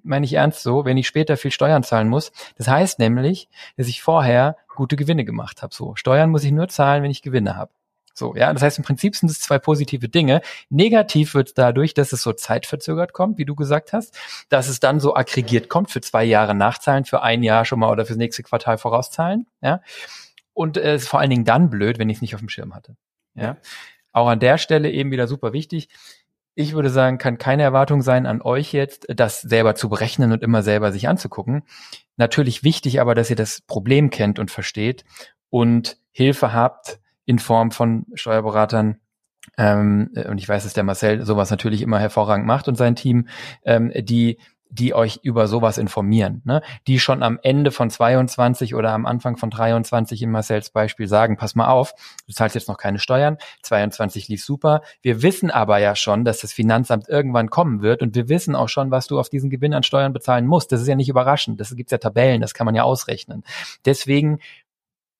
[0.04, 2.30] meine ich ernst so, wenn ich später viel Steuern zahlen muss.
[2.56, 5.74] Das heißt nämlich, dass ich vorher gute Gewinne gemacht habe.
[5.74, 7.72] So, Steuern muss ich nur zahlen, wenn ich Gewinne habe.
[8.18, 10.42] So, ja, das heißt, im Prinzip sind es zwei positive Dinge.
[10.68, 14.80] Negativ wird es dadurch, dass es so zeitverzögert kommt, wie du gesagt hast, dass es
[14.80, 18.18] dann so aggregiert kommt für zwei Jahre nachzahlen, für ein Jahr schon mal oder fürs
[18.18, 19.80] nächste Quartal vorauszahlen, ja.
[20.52, 22.48] Und es äh, ist vor allen Dingen dann blöd, wenn ich es nicht auf dem
[22.48, 22.96] Schirm hatte.
[23.36, 23.58] Ja.
[24.12, 25.88] Auch an der Stelle eben wieder super wichtig.
[26.56, 30.42] Ich würde sagen, kann keine Erwartung sein an euch jetzt, das selber zu berechnen und
[30.42, 31.62] immer selber sich anzugucken.
[32.16, 35.04] Natürlich wichtig aber, dass ihr das Problem kennt und versteht
[35.50, 36.98] und Hilfe habt
[37.28, 39.00] in Form von Steuerberatern,
[39.58, 43.28] ähm, und ich weiß, dass der Marcel sowas natürlich immer hervorragend macht und sein Team,
[43.64, 44.38] ähm, die
[44.70, 46.60] die euch über sowas informieren, ne?
[46.86, 51.38] die schon am Ende von 22 oder am Anfang von 23 in Marcells Beispiel sagen,
[51.38, 51.94] pass mal auf,
[52.26, 56.40] du zahlst jetzt noch keine Steuern, 22 lief super, wir wissen aber ja schon, dass
[56.40, 59.72] das Finanzamt irgendwann kommen wird und wir wissen auch schon, was du auf diesen Gewinn
[59.72, 60.70] an Steuern bezahlen musst.
[60.70, 63.44] Das ist ja nicht überraschend, das gibt's ja Tabellen, das kann man ja ausrechnen.
[63.86, 64.38] Deswegen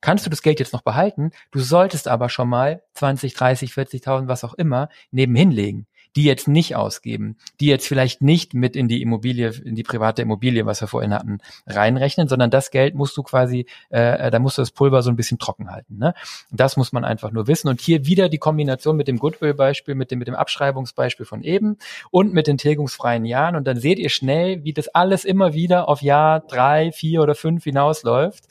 [0.00, 4.28] kannst du das Geld jetzt noch behalten, du solltest aber schon mal 20, 30, 40.000,
[4.28, 5.86] was auch immer, nebenhin legen
[6.18, 10.20] die jetzt nicht ausgeben, die jetzt vielleicht nicht mit in die Immobilie, in die private
[10.20, 14.40] Immobilie, was wir vorhin hatten, reinrechnen, sondern das Geld musst du quasi, äh, äh, da
[14.40, 15.96] musst du das Pulver so ein bisschen trocken halten.
[15.96, 16.14] Ne?
[16.50, 17.68] das muss man einfach nur wissen.
[17.68, 21.76] Und hier wieder die Kombination mit dem Goodwill-Beispiel, mit dem, mit dem Abschreibungsbeispiel von eben
[22.10, 23.54] und mit den tilgungsfreien Jahren.
[23.54, 27.36] Und dann seht ihr schnell, wie das alles immer wieder auf Jahr drei, vier oder
[27.36, 28.42] fünf hinausläuft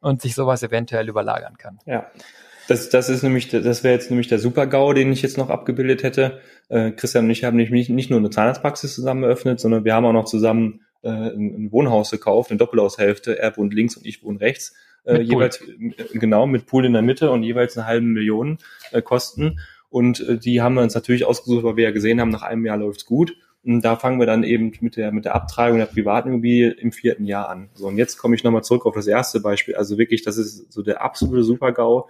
[0.00, 1.80] und sich sowas eventuell überlagern kann.
[1.86, 2.06] Ja.
[2.68, 6.02] Das, das ist nämlich, das wäre jetzt nämlich der Super-GAU, den ich jetzt noch abgebildet
[6.02, 6.40] hätte.
[6.68, 10.04] Äh, Christian und ich haben nämlich nicht nur eine Zahnarztpraxis zusammen eröffnet, sondern wir haben
[10.04, 13.38] auch noch zusammen äh, ein, Wohnhaus gekauft, eine Doppelhaushälfte.
[13.38, 14.74] Er wohnt links und ich wohne rechts.
[15.04, 18.58] Äh, jeweils äh, genau mit Pool in der Mitte und jeweils eine halbe Million
[18.90, 19.60] äh, Kosten.
[19.88, 22.66] Und äh, die haben wir uns natürlich ausgesucht, weil wir ja gesehen haben, nach einem
[22.66, 23.36] Jahr läuft's gut.
[23.64, 26.92] Und da fangen wir dann eben mit der, mit der Abtragung der privaten Immobilie im
[26.92, 27.68] vierten Jahr an.
[27.74, 29.74] So, und jetzt komme ich nochmal zurück auf das erste Beispiel.
[29.74, 32.08] Also wirklich, das ist so der absolute Super-GAU.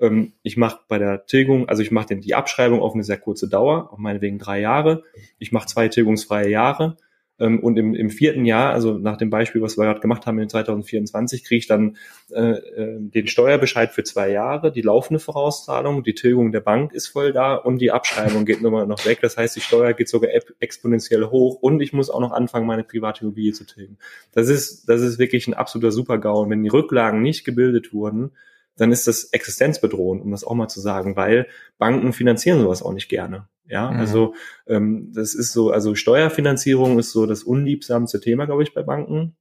[0.00, 3.48] Ähm, ich mache bei der Tilgung, also ich mache die Abschreibung auf eine sehr kurze
[3.48, 5.02] Dauer, auf meinetwegen drei Jahre.
[5.38, 6.96] Ich mache zwei tilgungsfreie Jahre.
[7.40, 10.38] Ähm, und im, im vierten Jahr, also nach dem Beispiel, was wir gerade gemacht haben
[10.38, 11.96] in 2024, kriege ich dann
[12.32, 17.06] äh, äh, den Steuerbescheid für zwei Jahre, die laufende Vorauszahlung, die Tilgung der Bank ist
[17.06, 19.20] voll da und die Abschreibung geht nochmal noch weg.
[19.22, 22.84] Das heißt, die Steuer geht sogar exponentiell hoch und ich muss auch noch anfangen, meine
[22.84, 23.98] private Immobilie zu tilgen.
[24.32, 26.42] Das ist, das ist wirklich ein absoluter Super-GAU.
[26.42, 28.32] Und wenn die Rücklagen nicht gebildet wurden,
[28.78, 31.48] dann ist das existenzbedrohend, um das auch mal zu sagen, weil
[31.78, 33.48] Banken finanzieren sowas auch nicht gerne.
[33.68, 33.98] Ja, mhm.
[33.98, 34.34] also
[34.66, 39.36] ähm, das ist so, also Steuerfinanzierung ist so das unliebsamste Thema, glaube ich, bei Banken.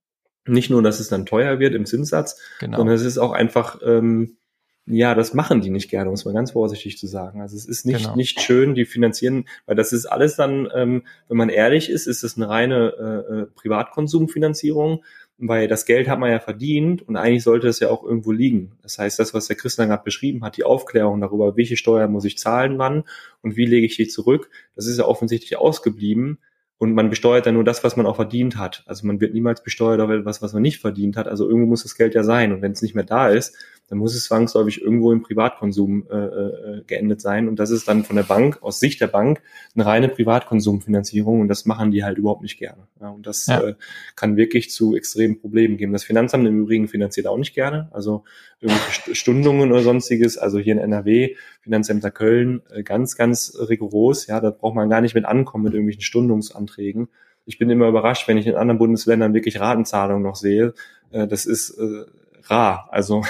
[0.45, 2.77] Nicht nur, dass es dann teuer wird im Zinssatz, genau.
[2.77, 4.37] sondern es ist auch einfach, ähm,
[4.85, 7.41] ja, das machen die nicht gerne, muss man ganz vorsichtig zu sagen.
[7.41, 8.15] Also es ist nicht, genau.
[8.15, 12.23] nicht schön, die finanzieren, weil das ist alles dann, ähm, wenn man ehrlich ist, ist
[12.23, 15.03] es eine reine äh, äh Privatkonsumfinanzierung
[15.37, 18.71] weil das Geld hat man ja verdient und eigentlich sollte es ja auch irgendwo liegen.
[18.81, 22.25] Das heißt, das, was der Christian gerade beschrieben hat, die Aufklärung darüber, welche Steuer muss
[22.25, 23.03] ich zahlen, wann
[23.41, 26.39] und wie lege ich die zurück, das ist ja offensichtlich ausgeblieben.
[26.79, 28.83] Und man besteuert dann nur das, was man auch verdient hat.
[28.85, 31.27] Also man wird niemals besteuert auf etwas, was man nicht verdient hat.
[31.27, 32.53] Also irgendwo muss das Geld ja sein.
[32.53, 33.57] Und wenn es nicht mehr da ist,
[33.87, 37.47] dann muss es zwangsläufig irgendwo im Privatkonsum äh, äh, geendet sein.
[37.47, 39.41] Und das ist dann von der Bank, aus Sicht der Bank,
[39.75, 41.41] eine reine Privatkonsumfinanzierung.
[41.41, 42.87] Und das machen die halt überhaupt nicht gerne.
[42.99, 43.61] Ja, und das ja.
[43.61, 43.75] äh,
[44.15, 45.93] kann wirklich zu extremen Problemen geben.
[45.93, 47.89] Das Finanzamt im Übrigen finanziert auch nicht gerne.
[47.91, 48.23] Also
[48.59, 50.37] irgendwelche Stundungen oder sonstiges.
[50.37, 54.27] Also hier in NRW, Finanzämter Köln, äh, ganz, ganz rigoros.
[54.27, 57.07] Ja, da braucht man gar nicht mit ankommen mit irgendwelchen Stundungsanträgen
[57.47, 60.73] ich bin immer überrascht, wenn ich in anderen Bundesländern wirklich Ratenzahlungen noch sehe.
[61.11, 62.05] Äh, das ist äh,
[62.49, 63.23] rar, also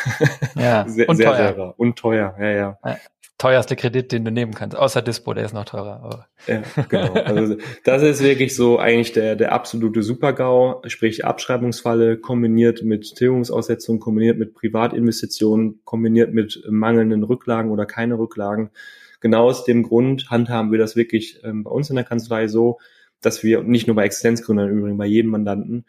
[0.55, 2.35] ja, sehr, sehr, sehr rar und teuer.
[2.39, 2.79] Ja, ja.
[2.83, 2.97] ja
[3.37, 6.01] teuerste Kredit, den du nehmen kannst, außer Dispo, der ist noch teurer.
[6.03, 6.27] Aber.
[6.47, 7.13] Ja, genau.
[7.13, 13.99] Also das ist wirklich so eigentlich der, der absolute Super-GAU, sprich Abschreibungsfalle kombiniert mit Tilgungsaussetzung,
[13.99, 18.71] kombiniert mit Privatinvestitionen, kombiniert mit mangelnden Rücklagen oder keine Rücklagen.
[19.19, 22.79] Genau aus dem Grund handhaben wir das wirklich ähm, bei uns in der Kanzlei so,
[23.21, 25.85] dass wir nicht nur bei Existenzgründern, übrigens bei jedem Mandanten,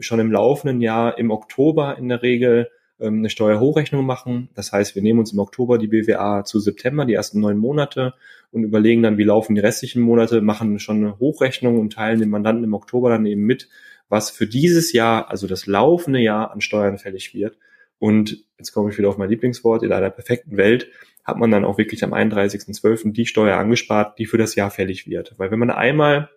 [0.00, 2.68] schon im laufenden Jahr im Oktober in der Regel
[3.00, 4.48] ähm, eine Steuerhochrechnung machen.
[4.54, 8.14] Das heißt, wir nehmen uns im Oktober die BWA zu September, die ersten neun Monate
[8.50, 12.30] und überlegen dann, wie laufen die restlichen Monate, machen schon eine Hochrechnung und teilen den
[12.30, 13.68] Mandanten im Oktober dann eben mit,
[14.08, 17.58] was für dieses Jahr, also das laufende Jahr an Steuern fällig wird.
[17.98, 20.88] Und jetzt komme ich wieder auf mein Lieblingswort, in einer perfekten Welt
[21.24, 23.12] hat man dann auch wirklich am 31.12.
[23.12, 25.34] die Steuer angespart, die für das Jahr fällig wird.
[25.38, 26.28] Weil wenn man einmal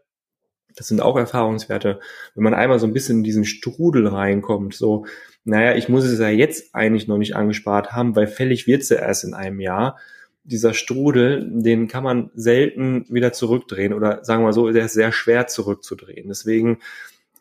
[0.77, 1.99] das sind auch Erfahrungswerte,
[2.35, 5.05] wenn man einmal so ein bisschen in diesen Strudel reinkommt, so,
[5.43, 8.89] naja, ich muss es ja jetzt eigentlich noch nicht angespart haben, weil fällig wird es
[8.89, 9.97] ja erst in einem Jahr.
[10.43, 15.11] Dieser Strudel, den kann man selten wieder zurückdrehen oder sagen wir so, der ist sehr
[15.11, 16.27] schwer zurückzudrehen.
[16.29, 16.79] Deswegen,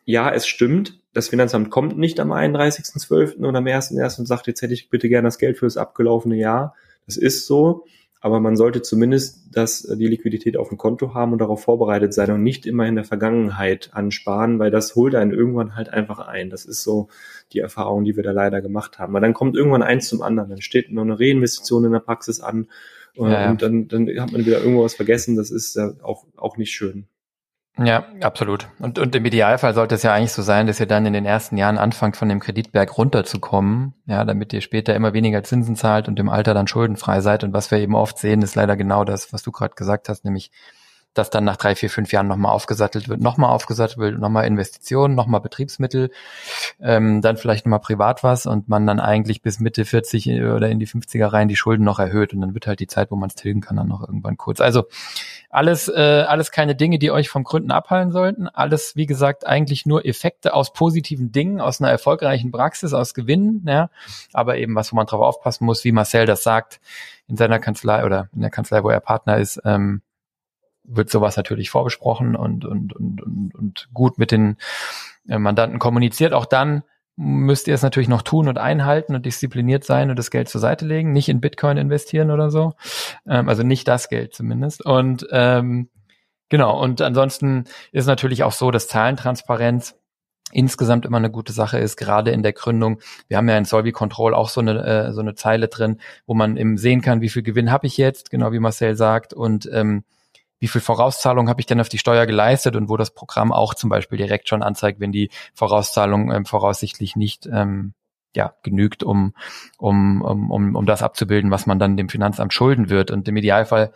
[0.03, 3.37] ja, es stimmt, das Finanzamt kommt nicht am 31.12.
[3.39, 4.19] oder am 1.1.
[4.19, 6.75] und sagt, jetzt hätte ich bitte gerne das Geld für das abgelaufene Jahr.
[7.05, 7.85] Das ist so
[8.19, 12.13] aber man sollte zumindest das, äh, die Liquidität auf dem Konto haben und darauf vorbereitet
[12.13, 16.19] sein und nicht immer in der Vergangenheit ansparen, weil das holt einen irgendwann halt einfach
[16.19, 16.49] ein.
[16.49, 17.09] Das ist so
[17.53, 19.13] die Erfahrung, die wir da leider gemacht haben.
[19.13, 20.49] Weil dann kommt irgendwann eins zum anderen.
[20.49, 22.67] Dann steht noch eine Reinvestition in der Praxis an
[23.15, 25.35] äh, ja, und dann, dann hat man wieder irgendwas vergessen.
[25.35, 27.07] Das ist ja auch, auch nicht schön.
[27.77, 28.67] Ja, absolut.
[28.79, 31.25] Und, und im Idealfall sollte es ja eigentlich so sein, dass ihr dann in den
[31.25, 36.07] ersten Jahren anfangt, von dem Kreditberg runterzukommen, ja, damit ihr später immer weniger Zinsen zahlt
[36.07, 37.43] und im Alter dann schuldenfrei seid.
[37.43, 40.25] Und was wir eben oft sehen, ist leider genau das, was du gerade gesagt hast,
[40.25, 40.51] nämlich
[41.17, 45.15] dass dann nach drei, vier, fünf Jahren nochmal aufgesattelt wird, nochmal aufgesattelt wird, nochmal Investitionen,
[45.15, 46.11] nochmal Betriebsmittel,
[46.79, 50.79] ähm, dann vielleicht nochmal privat was und man dann eigentlich bis Mitte 40 oder in
[50.79, 53.29] die 50er rein die Schulden noch erhöht und dann wird halt die Zeit, wo man
[53.29, 54.61] es tilgen kann, dann noch irgendwann kurz.
[54.61, 54.85] Also
[55.49, 58.47] alles, äh, alles keine Dinge, die euch vom Gründen abhalten sollten.
[58.47, 63.65] Alles, wie gesagt, eigentlich nur Effekte aus positiven Dingen, aus einer erfolgreichen Praxis, aus Gewinnen,
[63.67, 63.89] ja.
[64.33, 66.79] Aber eben was, wo man drauf aufpassen muss, wie Marcel das sagt,
[67.27, 70.01] in seiner Kanzlei oder in der Kanzlei, wo er Partner ist, ähm,
[70.87, 74.57] wird sowas natürlich vorbesprochen und, und, und, und, und gut mit den
[75.27, 76.33] äh, Mandanten kommuniziert.
[76.33, 76.83] Auch dann
[77.17, 80.61] müsst ihr es natürlich noch tun und einhalten und diszipliniert sein und das Geld zur
[80.61, 82.73] Seite legen, nicht in Bitcoin investieren oder so.
[83.27, 84.85] Ähm, also nicht das Geld zumindest.
[84.85, 85.89] Und ähm,
[86.49, 89.95] genau, und ansonsten ist natürlich auch so, dass Zahlentransparenz
[90.51, 92.99] insgesamt immer eine gute Sache ist, gerade in der Gründung.
[93.27, 96.35] Wir haben ja in Solvi Control auch so eine, äh, so eine Zeile drin, wo
[96.35, 99.67] man eben sehen kann, wie viel Gewinn habe ich jetzt, genau wie Marcel sagt, und
[99.73, 100.03] ähm,
[100.59, 103.73] wie viel Vorauszahlung habe ich denn auf die Steuer geleistet und wo das Programm auch
[103.73, 107.93] zum Beispiel direkt schon anzeigt, wenn die Vorauszahlung ähm, voraussichtlich nicht ähm,
[108.35, 109.33] ja, genügt, um,
[109.77, 113.09] um, um, um, um das abzubilden, was man dann dem Finanzamt schulden wird.
[113.09, 113.91] Und im Idealfall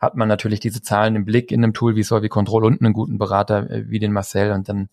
[0.00, 2.92] hat man natürlich diese Zahlen im Blick in einem Tool wie Solvi Control und einen
[2.92, 4.88] guten Berater äh, wie den Marcel und dann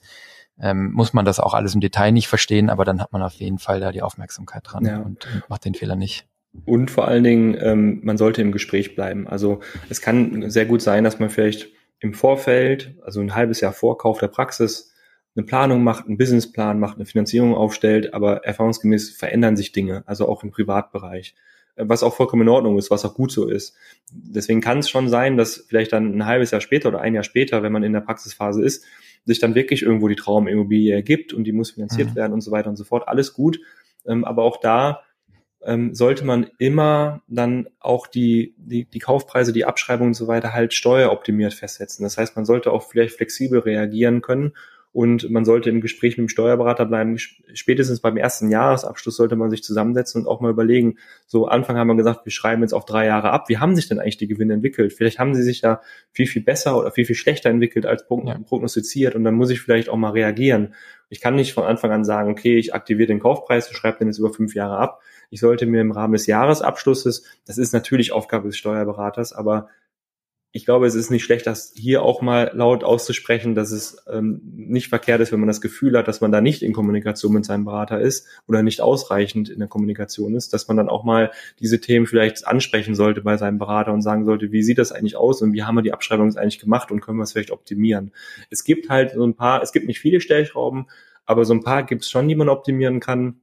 [0.60, 3.34] ähm, muss man das auch alles im Detail nicht verstehen, aber dann hat man auf
[3.34, 4.98] jeden Fall da die Aufmerksamkeit dran ja.
[4.98, 6.28] und, und macht den Fehler nicht.
[6.66, 9.28] Und vor allen Dingen, ähm, man sollte im Gespräch bleiben.
[9.28, 13.74] Also es kann sehr gut sein, dass man vielleicht im Vorfeld, also ein halbes Jahr
[13.74, 14.94] Vorkauf der Praxis,
[15.36, 20.28] eine Planung macht, einen Businessplan macht, eine Finanzierung aufstellt, aber erfahrungsgemäß verändern sich Dinge, also
[20.28, 21.36] auch im Privatbereich,
[21.76, 23.76] äh, was auch vollkommen in Ordnung ist, was auch gut so ist.
[24.12, 27.24] Deswegen kann es schon sein, dass vielleicht dann ein halbes Jahr später oder ein Jahr
[27.24, 28.86] später, wenn man in der Praxisphase ist,
[29.24, 32.16] sich dann wirklich irgendwo die Traumimmobilie ergibt und die muss finanziert mhm.
[32.16, 33.08] werden und so weiter und so fort.
[33.08, 33.60] Alles gut.
[34.06, 35.02] Ähm, aber auch da
[35.64, 40.54] ähm, sollte man immer dann auch die, die, die Kaufpreise, die Abschreibung und so weiter
[40.54, 42.04] halt steueroptimiert festsetzen.
[42.04, 44.54] Das heißt, man sollte auch vielleicht flexibel reagieren können
[44.94, 47.18] und man sollte im Gespräch mit dem Steuerberater bleiben.
[47.18, 50.98] Spätestens beim ersten Jahresabschluss sollte man sich zusammensetzen und auch mal überlegen.
[51.28, 53.48] So Anfang haben wir gesagt, wir schreiben jetzt auf drei Jahre ab.
[53.48, 54.92] Wie haben sich denn eigentlich die Gewinne entwickelt?
[54.92, 55.80] Vielleicht haben sie sich ja
[56.12, 59.88] viel, viel besser oder viel, viel schlechter entwickelt als prognostiziert und dann muss ich vielleicht
[59.88, 60.74] auch mal reagieren.
[61.08, 64.20] Ich kann nicht von Anfang an sagen, okay, ich aktiviere den Kaufpreis, schreibe den jetzt
[64.20, 65.02] über fünf Jahre ab
[65.32, 69.70] ich sollte mir im Rahmen des Jahresabschlusses, das ist natürlich Aufgabe des Steuerberaters, aber
[70.54, 74.42] ich glaube, es ist nicht schlecht, das hier auch mal laut auszusprechen, dass es ähm,
[74.44, 77.46] nicht verkehrt ist, wenn man das Gefühl hat, dass man da nicht in Kommunikation mit
[77.46, 81.32] seinem Berater ist oder nicht ausreichend in der Kommunikation ist, dass man dann auch mal
[81.60, 85.16] diese Themen vielleicht ansprechen sollte bei seinem Berater und sagen sollte, wie sieht das eigentlich
[85.16, 88.12] aus und wie haben wir die Abschreibung eigentlich gemacht und können wir es vielleicht optimieren.
[88.50, 90.88] Es gibt halt so ein paar, es gibt nicht viele Stellschrauben,
[91.26, 93.40] aber so ein paar gibt es schon, die man optimieren kann.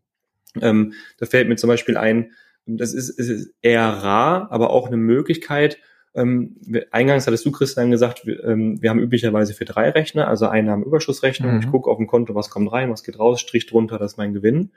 [0.63, 2.33] Ähm, da fällt mir zum Beispiel ein,
[2.67, 5.79] das ist, ist eher rar, aber auch eine Möglichkeit,
[6.15, 6.57] ähm,
[6.91, 11.55] eingangs hattest du, Christian, gesagt, wir, ähm, wir haben üblicherweise für drei Rechner, also Einnahmenüberschussrechnung.
[11.55, 11.61] Mhm.
[11.61, 14.19] Ich gucke auf dem Konto, was kommt rein, was geht raus, Strich drunter, das ist
[14.19, 14.73] mein Gewinn.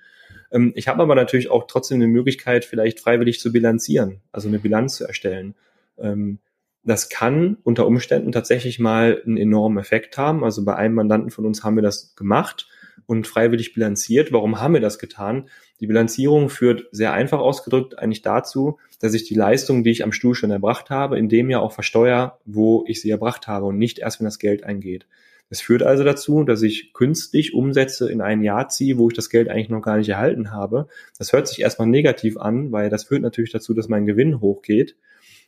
[0.51, 4.59] Ähm, ich habe aber natürlich auch trotzdem eine Möglichkeit, vielleicht freiwillig zu bilanzieren, also eine
[4.59, 5.55] Bilanz zu erstellen.
[5.97, 6.39] Ähm,
[6.83, 10.43] das kann unter Umständen tatsächlich mal einen enormen Effekt haben.
[10.43, 12.67] Also bei einem Mandanten von uns haben wir das gemacht
[13.05, 14.31] und freiwillig bilanziert.
[14.31, 15.49] Warum haben wir das getan?
[15.79, 20.11] Die Bilanzierung führt sehr einfach ausgedrückt eigentlich dazu, dass ich die Leistung, die ich am
[20.11, 23.77] Stuhl schon erbracht habe, in dem Jahr auch versteuere, wo ich sie erbracht habe und
[23.77, 25.07] nicht erst, wenn das Geld eingeht.
[25.51, 29.29] Das führt also dazu, dass ich künstlich Umsätze in ein Jahr ziehe, wo ich das
[29.29, 30.87] Geld eigentlich noch gar nicht erhalten habe.
[31.17, 34.95] Das hört sich erstmal negativ an, weil das führt natürlich dazu, dass mein Gewinn hochgeht.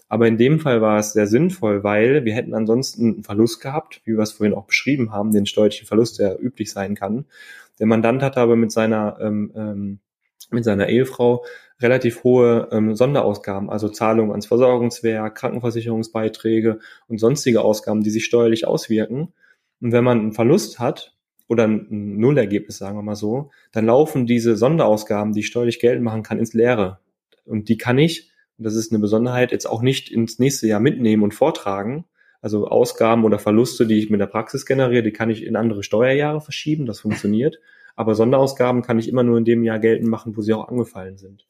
[0.10, 4.02] Aber in dem Fall war es sehr sinnvoll, weil wir hätten ansonsten einen Verlust gehabt,
[4.06, 7.26] wie wir es vorhin auch beschrieben haben, den steuerlichen Verlust, der üblich sein kann.
[7.80, 10.00] Der Mandant hat aber mit seiner ähm, ähm,
[10.54, 11.44] mit seiner Ehefrau
[11.82, 18.68] relativ hohe ähm, Sonderausgaben, also Zahlungen ans Versorgungswerk, Krankenversicherungsbeiträge und sonstige Ausgaben, die sich steuerlich
[18.68, 19.34] auswirken.
[19.82, 21.16] Und wenn man einen Verlust hat
[21.48, 26.04] oder ein Nullergebnis, sagen wir mal so, dann laufen diese Sonderausgaben, die ich steuerlich geltend
[26.04, 27.00] machen kann, ins Leere.
[27.46, 28.32] Und die kann ich
[28.64, 32.06] und das ist eine Besonderheit, jetzt auch nicht ins nächste Jahr mitnehmen und vortragen.
[32.40, 35.84] Also Ausgaben oder Verluste, die ich mit der Praxis generiere, die kann ich in andere
[35.84, 37.60] Steuerjahre verschieben, das funktioniert.
[37.98, 41.18] Aber Sonderausgaben kann ich immer nur in dem Jahr geltend machen, wo sie auch angefallen
[41.18, 41.46] sind.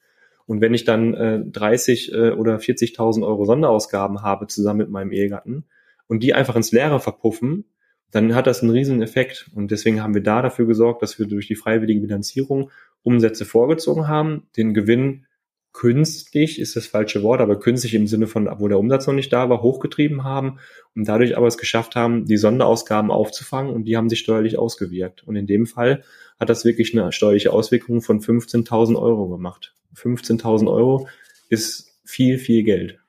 [0.48, 5.12] Und wenn ich dann äh, 30 äh, oder 40.000 Euro Sonderausgaben habe zusammen mit meinem
[5.12, 5.66] Ehegatten
[6.08, 7.66] und die einfach ins Leere verpuffen,
[8.10, 9.52] dann hat das einen riesen Effekt.
[9.54, 12.72] Und deswegen haben wir da dafür gesorgt, dass wir durch die freiwillige Bilanzierung
[13.04, 15.28] Umsätze vorgezogen haben, den Gewinn
[15.74, 19.34] künstlich ist das falsche Wort, aber künstlich im Sinne von, wo der Umsatz noch nicht
[19.34, 20.60] da war, hochgetrieben haben
[20.96, 25.24] und dadurch aber es geschafft haben, die Sonderausgaben aufzufangen und die haben sich steuerlich ausgewirkt.
[25.24, 26.04] Und in dem Fall
[26.40, 29.74] hat das wirklich eine steuerliche Auswirkung von 15.000 Euro gemacht.
[29.96, 31.08] 15.000 Euro
[31.50, 33.00] ist viel, viel Geld.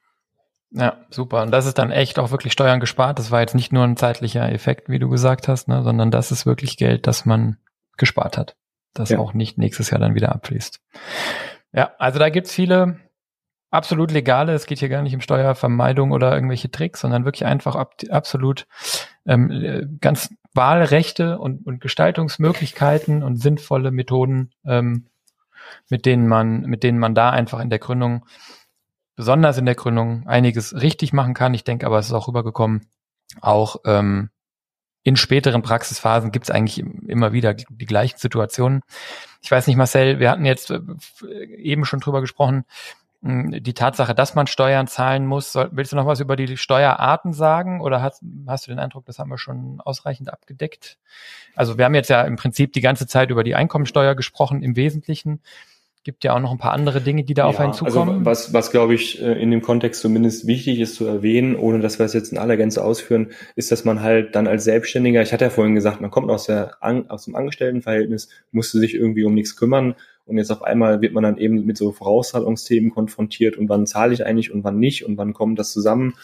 [0.71, 1.43] Ja, super.
[1.43, 3.19] Und das ist dann echt auch wirklich Steuern gespart.
[3.19, 6.33] Das war jetzt nicht nur ein zeitlicher Effekt, wie du gesagt hast, ne, sondern das
[6.33, 7.59] ist wirklich Geld, das man
[7.97, 8.57] gespart hat,
[8.93, 9.19] das ja.
[9.19, 10.81] auch nicht nächstes Jahr dann wieder abfließt.
[11.75, 13.01] Ja, also da gibt's viele
[13.71, 17.75] absolut legale, es geht hier gar nicht um Steuervermeidung oder irgendwelche Tricks, sondern wirklich einfach
[17.75, 18.69] ab, absolut
[19.27, 25.07] ähm, ganz Wahlrechte und, und Gestaltungsmöglichkeiten und sinnvolle Methoden, ähm,
[25.91, 28.25] mit denen man, mit denen man da einfach in der Gründung,
[29.17, 31.55] besonders in der Gründung, einiges richtig machen kann.
[31.55, 32.87] Ich denke aber, es ist auch rübergekommen,
[33.41, 34.31] auch ähm,
[35.05, 38.81] in späteren Praxisphasen gibt es eigentlich immer wieder die gleichen Situationen.
[39.43, 40.81] Ich weiß nicht, Marcel, wir hatten jetzt äh,
[41.59, 42.65] eben schon drüber gesprochen,
[43.23, 45.55] hm, die Tatsache, dass man Steuern zahlen muss.
[45.55, 49.19] Willst du noch was über die Steuerarten sagen oder hast, hast du den Eindruck, das
[49.19, 50.99] haben wir schon ausreichend abgedeckt?
[51.55, 54.75] Also wir haben jetzt ja im Prinzip die ganze Zeit über die Einkommensteuer gesprochen im
[54.75, 55.41] Wesentlichen
[56.05, 58.19] gibt ja auch noch ein paar andere Dinge, die da ja, auf einen also zukommen.
[58.19, 61.81] Also was, was glaube ich äh, in dem Kontext zumindest wichtig ist zu erwähnen, ohne
[61.81, 65.23] dass wir es jetzt in aller Gänze ausführen, ist, dass man halt dann als Selbstständiger,
[65.23, 66.77] ich hatte ja vorhin gesagt, man kommt aus, der,
[67.09, 69.95] aus dem Angestelltenverhältnis, musste sich irgendwie um nichts kümmern
[70.27, 74.13] und jetzt auf einmal wird man dann eben mit so Vorauszahlungsthemen konfrontiert und wann zahle
[74.13, 76.15] ich eigentlich und wann nicht und wann kommt das zusammen.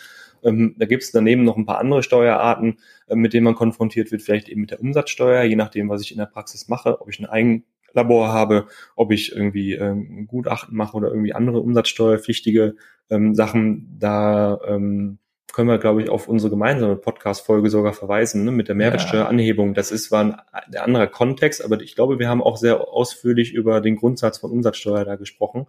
[0.43, 2.79] Ähm, da gibt es daneben noch ein paar andere Steuerarten,
[3.09, 6.13] äh, mit denen man konfrontiert wird, vielleicht eben mit der Umsatzsteuer, je nachdem, was ich
[6.13, 8.67] in der Praxis mache, ob ich einen Eigen Labor habe,
[8.97, 12.77] ob ich irgendwie ähm, Gutachten mache oder irgendwie andere umsatzsteuerpflichtige
[13.11, 15.19] ähm, Sachen, da ähm,
[15.53, 19.75] können wir, glaube ich, auf unsere gemeinsame Podcast-Folge sogar verweisen, ne, mit der Mehrwertsteueranhebung.
[19.75, 23.53] Das ist zwar ein, ein anderer Kontext, aber ich glaube, wir haben auch sehr ausführlich
[23.53, 25.67] über den Grundsatz von Umsatzsteuer da gesprochen.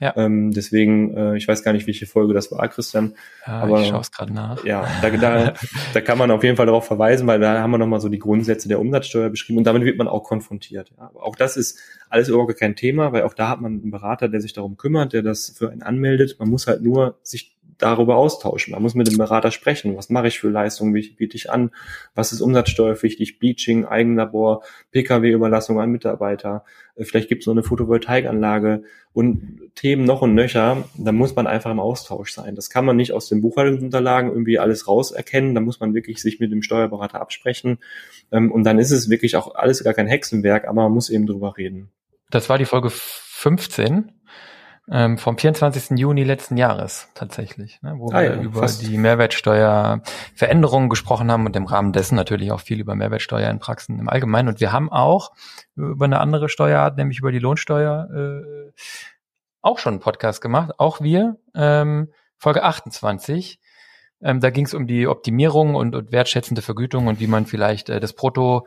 [0.00, 0.14] Ja.
[0.16, 3.14] Ähm, deswegen, äh, ich weiß gar nicht, welche Folge das war, Christian.
[3.46, 4.64] Ja, aber ich schaue es gerade nach.
[4.64, 5.54] Ja, da, da,
[5.92, 8.18] da kann man auf jeden Fall darauf verweisen, weil da haben wir nochmal so die
[8.18, 10.90] Grundsätze der Umsatzsteuer beschrieben und damit wird man auch konfrontiert.
[10.96, 11.10] Ja.
[11.10, 11.78] Aber auch das ist
[12.08, 15.12] alles überhaupt kein Thema, weil auch da hat man einen Berater, der sich darum kümmert,
[15.12, 16.36] der das für einen anmeldet.
[16.38, 18.72] Man muss halt nur sich darüber austauschen.
[18.72, 19.96] Man muss mit dem Berater sprechen.
[19.96, 20.94] Was mache ich für Leistungen?
[20.94, 21.70] Wie biete ich an?
[22.14, 23.38] Was ist umsatzsteuerpflichtig?
[23.38, 24.62] Bleaching, Eigenlabor,
[24.92, 26.64] Pkw-Überlassung an Mitarbeiter.
[26.96, 30.84] Äh, vielleicht gibt es noch eine Photovoltaikanlage und Themen noch und nöcher.
[30.96, 32.54] Da muss man einfach im Austausch sein.
[32.54, 35.54] Das kann man nicht aus den Buchhaltungsunterlagen irgendwie alles rauserkennen.
[35.54, 37.78] Da muss man wirklich sich mit dem Steuerberater absprechen.
[38.30, 41.26] Ähm, und dann ist es wirklich auch alles gar kein Hexenwerk, aber man muss eben
[41.26, 41.90] drüber reden.
[42.30, 44.12] Das war die Folge 15
[44.90, 45.98] ähm, vom 24.
[45.98, 48.82] Juni letzten Jahres tatsächlich, ne, wo ah, wir ja, über fast.
[48.82, 53.98] die Mehrwertsteuerveränderungen gesprochen haben und im Rahmen dessen natürlich auch viel über Mehrwertsteuer in Praxen
[53.98, 54.48] im Allgemeinen.
[54.48, 55.30] Und wir haben auch
[55.76, 58.72] über eine andere Steuerart, nämlich über die Lohnsteuer, äh,
[59.62, 63.60] auch schon einen Podcast gemacht, auch wir, ähm, Folge 28.
[64.22, 67.88] Ähm, da ging es um die Optimierung und, und wertschätzende Vergütung und wie man vielleicht
[67.88, 68.66] äh, das Brutto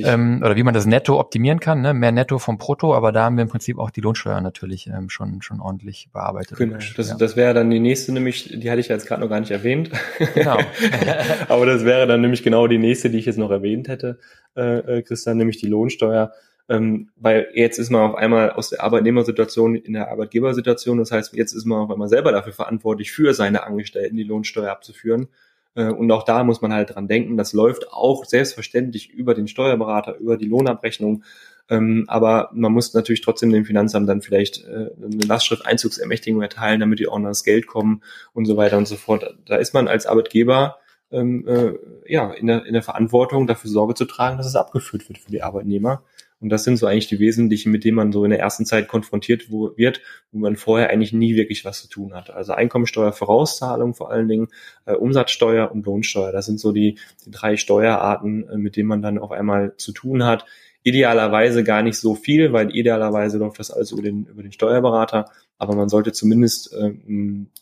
[0.00, 1.94] ähm, oder wie man das Netto optimieren kann, ne?
[1.94, 5.08] mehr Netto vom Brutto, aber da haben wir im Prinzip auch die Lohnsteuer natürlich ähm,
[5.08, 6.58] schon schon ordentlich bearbeitet.
[6.58, 7.16] Genau, das, ja.
[7.16, 9.90] das wäre dann die nächste, nämlich, die hatte ich jetzt gerade noch gar nicht erwähnt.
[10.34, 10.58] Genau.
[11.48, 14.18] aber das wäre dann nämlich genau die nächste, die ich jetzt noch erwähnt hätte,
[14.56, 16.32] äh, äh Christian, nämlich die Lohnsteuer
[16.70, 20.98] ähm, weil jetzt ist man auf einmal aus der Arbeitnehmersituation in der Arbeitgebersituation.
[20.98, 24.70] Das heißt, jetzt ist man auf einmal selber dafür verantwortlich, für seine Angestellten die Lohnsteuer
[24.70, 25.26] abzuführen.
[25.74, 29.48] Äh, und auch da muss man halt dran denken, das läuft auch selbstverständlich über den
[29.48, 31.24] Steuerberater, über die Lohnabrechnung.
[31.68, 36.78] Ähm, aber man muss natürlich trotzdem dem Finanzamt dann vielleicht äh, eine Lastschrift Einzugsermächtigung erteilen,
[36.78, 38.00] damit die auch noch das Geld kommen
[38.32, 39.36] und so weiter und so fort.
[39.44, 40.76] Da ist man als Arbeitgeber
[41.10, 41.72] ähm, äh,
[42.06, 45.32] ja in der, in der Verantwortung, dafür Sorge zu tragen, dass es abgeführt wird für
[45.32, 46.04] die Arbeitnehmer.
[46.40, 48.88] Und das sind so eigentlich die Wesentlichen, mit denen man so in der ersten Zeit
[48.88, 50.00] konfrontiert wo, wird,
[50.32, 52.30] wo man vorher eigentlich nie wirklich was zu tun hat.
[52.30, 54.48] Also Einkommensteuer, Vorauszahlung vor allen Dingen,
[54.86, 56.32] äh, Umsatzsteuer und Lohnsteuer.
[56.32, 59.92] Das sind so die, die drei Steuerarten, äh, mit denen man dann auf einmal zu
[59.92, 60.46] tun hat.
[60.82, 65.30] Idealerweise gar nicht so viel, weil idealerweise läuft das alles über den, über den Steuerberater.
[65.58, 66.94] Aber man sollte zumindest äh,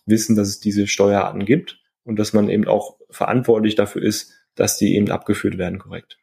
[0.07, 4.79] wissen, dass es diese Steuerarten gibt und dass man eben auch verantwortlich dafür ist, dass
[4.79, 6.19] die eben abgeführt werden korrekt.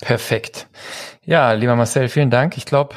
[0.00, 0.68] Perfekt.
[1.24, 2.56] Ja, lieber Marcel, vielen Dank.
[2.56, 2.94] Ich glaube,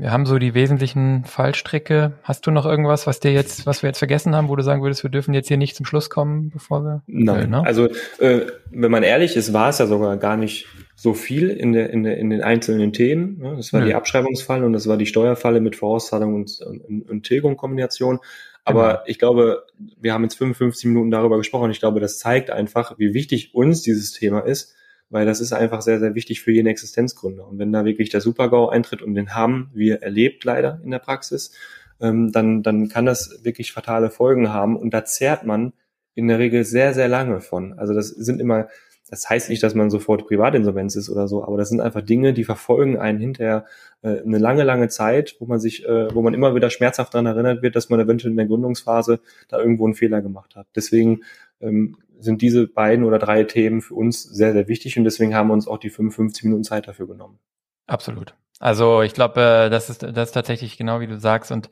[0.00, 2.14] wir haben so die wesentlichen Fallstricke.
[2.22, 4.82] Hast du noch irgendwas, was dir jetzt, was wir jetzt vergessen haben, wo du sagen
[4.82, 7.02] würdest, wir dürfen jetzt hier nicht zum Schluss kommen, bevor wir?
[7.06, 7.50] Nein.
[7.50, 7.62] Ne?
[7.66, 7.86] Also
[8.18, 11.90] äh, wenn man ehrlich ist, war es ja sogar gar nicht so viel in der
[11.90, 13.40] in, der, in den einzelnen Themen.
[13.40, 13.56] Ne?
[13.56, 13.88] Das war Nö.
[13.88, 18.20] die Abschreibungsfalle und das war die Steuerfalle mit Vorauszahlung und, und, und Tilgung-Kombination.
[18.64, 19.00] Aber genau.
[19.04, 19.66] ich glaube,
[20.00, 21.70] wir haben jetzt 55 Minuten darüber gesprochen.
[21.70, 24.74] Ich glaube, das zeigt einfach, wie wichtig uns dieses Thema ist
[25.10, 27.46] weil das ist einfach sehr, sehr wichtig für jeden Existenzgründer.
[27.46, 31.00] Und wenn da wirklich der Supergau eintritt und den haben wir erlebt leider in der
[31.00, 31.52] Praxis,
[32.00, 34.76] ähm, dann, dann kann das wirklich fatale Folgen haben.
[34.76, 35.72] Und da zehrt man
[36.14, 37.78] in der Regel sehr, sehr lange von.
[37.78, 38.68] Also das sind immer,
[39.10, 42.32] das heißt nicht, dass man sofort Privatinsolvenz ist oder so, aber das sind einfach Dinge,
[42.32, 43.64] die verfolgen einen hinterher
[44.02, 47.26] äh, eine lange, lange Zeit, wo man sich, äh, wo man immer wieder schmerzhaft daran
[47.26, 50.68] erinnert wird, dass man eventuell in der Gründungsphase da irgendwo einen Fehler gemacht hat.
[50.76, 51.22] Deswegen
[51.60, 55.48] ähm, sind diese beiden oder drei Themen für uns sehr, sehr wichtig und deswegen haben
[55.48, 57.38] wir uns auch die 55 Minuten Zeit dafür genommen.
[57.86, 58.34] Absolut.
[58.60, 61.70] Also ich glaube, äh, das ist das ist tatsächlich genau wie du sagst und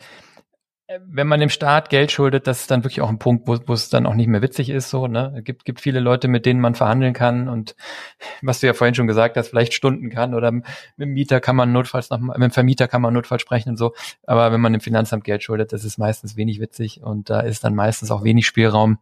[0.86, 3.59] äh, wenn man dem Staat Geld schuldet, das ist dann wirklich auch ein Punkt, wo,
[3.66, 4.88] wo es dann auch nicht mehr witzig ist.
[4.88, 7.76] So, ne, es gibt gibt viele Leute, mit denen man verhandeln kann und
[8.42, 10.64] was du ja vorhin schon gesagt hast, vielleicht Stunden kann oder mit
[10.99, 13.92] dem Mieter kann man notfalls noch, mit dem Vermieter kann man notfalls sprechen und so.
[14.26, 17.64] Aber wenn man dem Finanzamt Geld schuldet, das ist meistens wenig witzig und da ist
[17.64, 18.99] dann meistens auch wenig Spielraum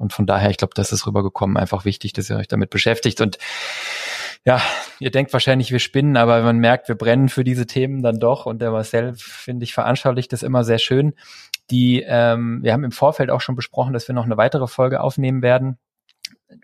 [0.00, 3.20] und von daher, ich glaube, das ist rübergekommen, einfach wichtig, dass ihr euch damit beschäftigt.
[3.20, 3.36] Und
[4.46, 4.62] ja,
[4.98, 8.46] ihr denkt wahrscheinlich, wir spinnen, aber man merkt, wir brennen für diese Themen dann doch.
[8.46, 11.12] Und der Marcel, finde ich, veranschaulicht das immer sehr schön.
[11.70, 15.02] Die, ähm, wir haben im Vorfeld auch schon besprochen, dass wir noch eine weitere Folge
[15.02, 15.78] aufnehmen werden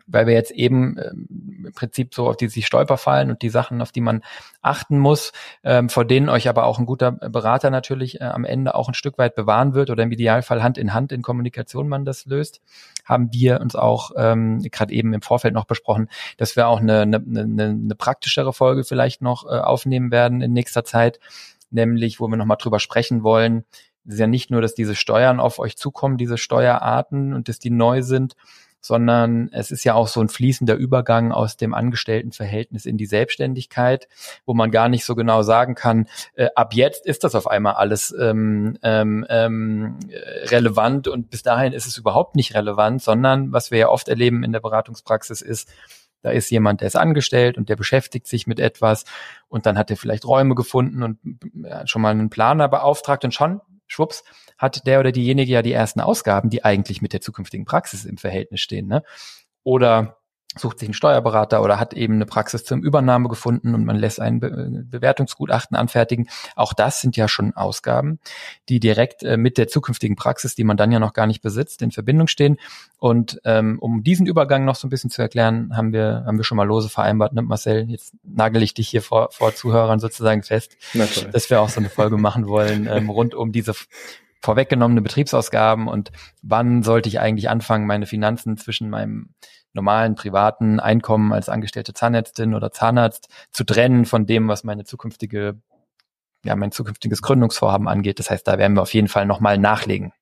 [0.06, 3.80] weil wir jetzt eben ähm, im Prinzip so auf die sich Stolperfallen und die Sachen,
[3.82, 4.22] auf die man
[4.62, 5.32] achten muss,
[5.64, 8.94] ähm, vor denen euch aber auch ein guter Berater natürlich äh, am Ende auch ein
[8.94, 12.60] Stück weit bewahren wird oder im Idealfall Hand in Hand in Kommunikation man das löst,
[13.04, 17.02] haben wir uns auch ähm, gerade eben im Vorfeld noch besprochen, dass wir auch eine,
[17.02, 21.20] eine, eine, eine praktischere Folge vielleicht noch äh, aufnehmen werden in nächster Zeit,
[21.70, 23.64] nämlich wo wir nochmal drüber sprechen wollen,
[24.06, 27.58] es ist ja nicht nur, dass diese Steuern auf euch zukommen, diese Steuerarten und dass
[27.58, 28.36] die neu sind,
[28.86, 34.08] sondern es ist ja auch so ein fließender Übergang aus dem Angestelltenverhältnis in die Selbstständigkeit,
[34.44, 37.74] wo man gar nicht so genau sagen kann, äh, ab jetzt ist das auf einmal
[37.74, 39.98] alles ähm, ähm, ähm,
[40.44, 44.44] relevant und bis dahin ist es überhaupt nicht relevant, sondern was wir ja oft erleben
[44.44, 45.68] in der Beratungspraxis ist,
[46.22, 49.04] da ist jemand, der ist angestellt und der beschäftigt sich mit etwas
[49.48, 51.18] und dann hat er vielleicht Räume gefunden und
[51.84, 54.24] schon mal einen Planer beauftragt und schon schwupps,
[54.58, 58.18] hat der oder diejenige ja die ersten Ausgaben, die eigentlich mit der zukünftigen Praxis im
[58.18, 58.86] Verhältnis stehen.
[58.86, 59.02] Ne?
[59.62, 60.15] Oder
[60.58, 64.20] sucht sich einen Steuerberater oder hat eben eine Praxis zum Übernahme gefunden und man lässt
[64.20, 66.28] ein Be Bewertungsgutachten anfertigen.
[66.54, 68.18] Auch das sind ja schon Ausgaben,
[68.68, 71.82] die direkt äh, mit der zukünftigen Praxis, die man dann ja noch gar nicht besitzt,
[71.82, 72.58] in Verbindung stehen.
[72.98, 76.44] Und ähm, um diesen Übergang noch so ein bisschen zu erklären, haben wir haben wir
[76.44, 77.88] schon mal lose vereinbart, ne, Marcel?
[77.88, 80.76] Jetzt nagel ich dich hier vor, vor Zuhörern sozusagen fest,
[81.32, 83.74] dass wir auch so eine Folge machen wollen ähm, rund um diese
[84.46, 89.30] vorweggenommene Betriebsausgaben und wann sollte ich eigentlich anfangen, meine Finanzen zwischen meinem
[89.72, 95.58] normalen privaten Einkommen als angestellte Zahnärztin oder Zahnarzt zu trennen von dem, was meine zukünftige,
[96.44, 98.20] ja, mein zukünftiges Gründungsvorhaben angeht.
[98.20, 100.12] Das heißt, da werden wir auf jeden Fall nochmal nachlegen.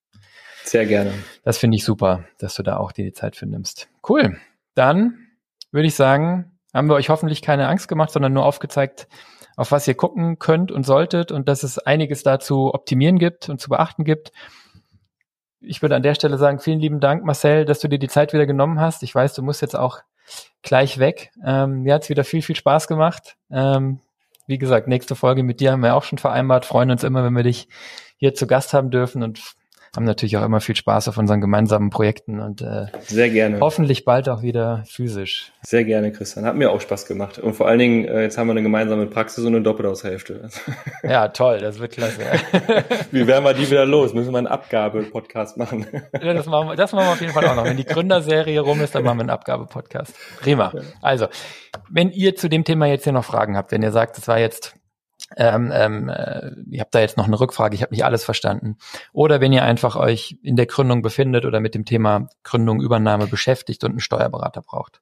[0.64, 1.12] Sehr gerne.
[1.42, 3.88] Das finde ich super, dass du da auch dir die Zeit für nimmst.
[4.08, 4.38] Cool.
[4.74, 5.18] Dann
[5.70, 9.06] würde ich sagen, haben wir euch hoffentlich keine Angst gemacht, sondern nur aufgezeigt,
[9.56, 13.48] auf was ihr gucken könnt und solltet und dass es einiges da zu optimieren gibt
[13.48, 14.32] und zu beachten gibt.
[15.60, 18.32] ich würde an der Stelle sagen, vielen lieben Dank, Marcel, dass du dir die Zeit
[18.32, 19.02] wieder genommen hast.
[19.02, 20.00] Ich weiß, du musst jetzt auch
[20.62, 21.30] gleich weg.
[21.44, 23.36] Ähm, mir hat's wieder viel, viel Spaß gemacht.
[23.50, 24.00] Ähm,
[24.46, 26.66] wie gesagt, nächste Folge mit dir haben wir auch schon vereinbart.
[26.66, 27.68] Freuen uns immer, wenn wir dich
[28.16, 29.40] hier zu Gast haben dürfen und
[29.96, 33.60] haben natürlich auch immer viel Spaß auf unseren gemeinsamen Projekten und äh, sehr gerne.
[33.60, 35.52] Hoffentlich bald auch wieder physisch.
[35.62, 36.44] Sehr gerne, Christian.
[36.44, 37.38] Hat mir auch Spaß gemacht.
[37.38, 40.48] Und vor allen Dingen, äh, jetzt haben wir eine gemeinsame Praxis und eine Doppelhaushälfte.
[41.02, 42.20] ja, toll, das wird klasse.
[43.10, 44.14] Wie werden wir die wieder los?
[44.14, 45.86] Müssen wir einen Abgabe-Podcast machen?
[45.92, 47.64] ja, das machen, wir, das machen wir auf jeden Fall auch noch.
[47.64, 50.14] Wenn die Gründerserie rum ist, dann machen wir einen Abgabe-Podcast.
[50.40, 50.72] Prima.
[51.00, 51.28] Also,
[51.88, 54.38] wenn ihr zu dem Thema jetzt hier noch Fragen habt, wenn ihr sagt, es war
[54.38, 54.74] jetzt
[55.36, 58.76] ähm, ähm, äh, ihr habt da jetzt noch eine Rückfrage, ich habe nicht alles verstanden.
[59.12, 63.26] Oder wenn ihr einfach euch in der Gründung befindet oder mit dem Thema Gründung, Übernahme
[63.26, 65.00] beschäftigt und einen Steuerberater braucht.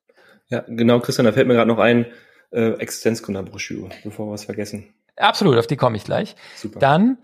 [0.48, 2.06] Ja, genau, Christian, da fällt mir gerade noch ein,
[2.50, 4.94] äh, Existenzgründerbroschüre, bevor wir was vergessen.
[5.16, 6.36] Absolut, auf die komme ich gleich.
[6.56, 6.78] Super.
[6.78, 7.18] Dann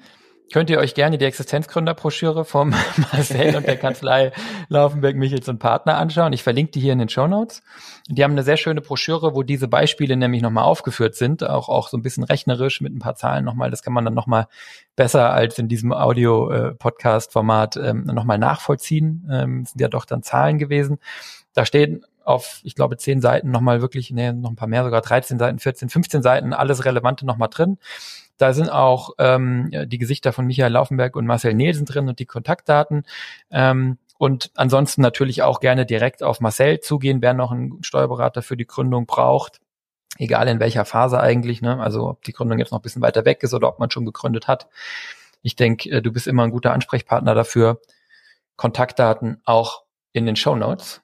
[0.53, 2.71] könnt ihr euch gerne die Existenzgründerbroschüre vom
[3.13, 4.33] Marcel und der Kanzlei
[4.69, 6.33] Laufenberg Michels und Partner anschauen.
[6.33, 7.63] Ich verlinke die hier in den Show Notes.
[8.09, 11.89] Die haben eine sehr schöne Broschüre, wo diese Beispiele nämlich nochmal aufgeführt sind, auch, auch
[11.89, 13.71] so ein bisschen rechnerisch mit ein paar Zahlen nochmal.
[13.71, 14.47] Das kann man dann nochmal
[14.97, 19.29] besser als in diesem Audio-Podcast-Format ähm, nochmal nachvollziehen.
[19.31, 20.99] Ähm, sind ja doch dann Zahlen gewesen.
[21.53, 25.01] Da stehen auf, ich glaube, zehn Seiten nochmal wirklich, nee, noch ein paar mehr, sogar
[25.01, 27.79] 13 Seiten, 14, 15 Seiten, alles Relevante nochmal drin.
[28.37, 32.27] Da sind auch ähm, die Gesichter von Michael Laufenberg und Marcel Nielsen drin und die
[32.27, 33.05] Kontaktdaten.
[33.51, 38.57] Ähm, und ansonsten natürlich auch gerne direkt auf Marcel zugehen, wer noch einen Steuerberater für
[38.57, 39.61] die Gründung braucht.
[40.19, 41.81] Egal in welcher Phase eigentlich, ne?
[41.81, 44.05] Also ob die Gründung jetzt noch ein bisschen weiter weg ist oder ob man schon
[44.05, 44.69] gegründet hat.
[45.43, 47.81] Ich denke, äh, du bist immer ein guter Ansprechpartner dafür.
[48.57, 51.01] Kontaktdaten auch in den Show Notes.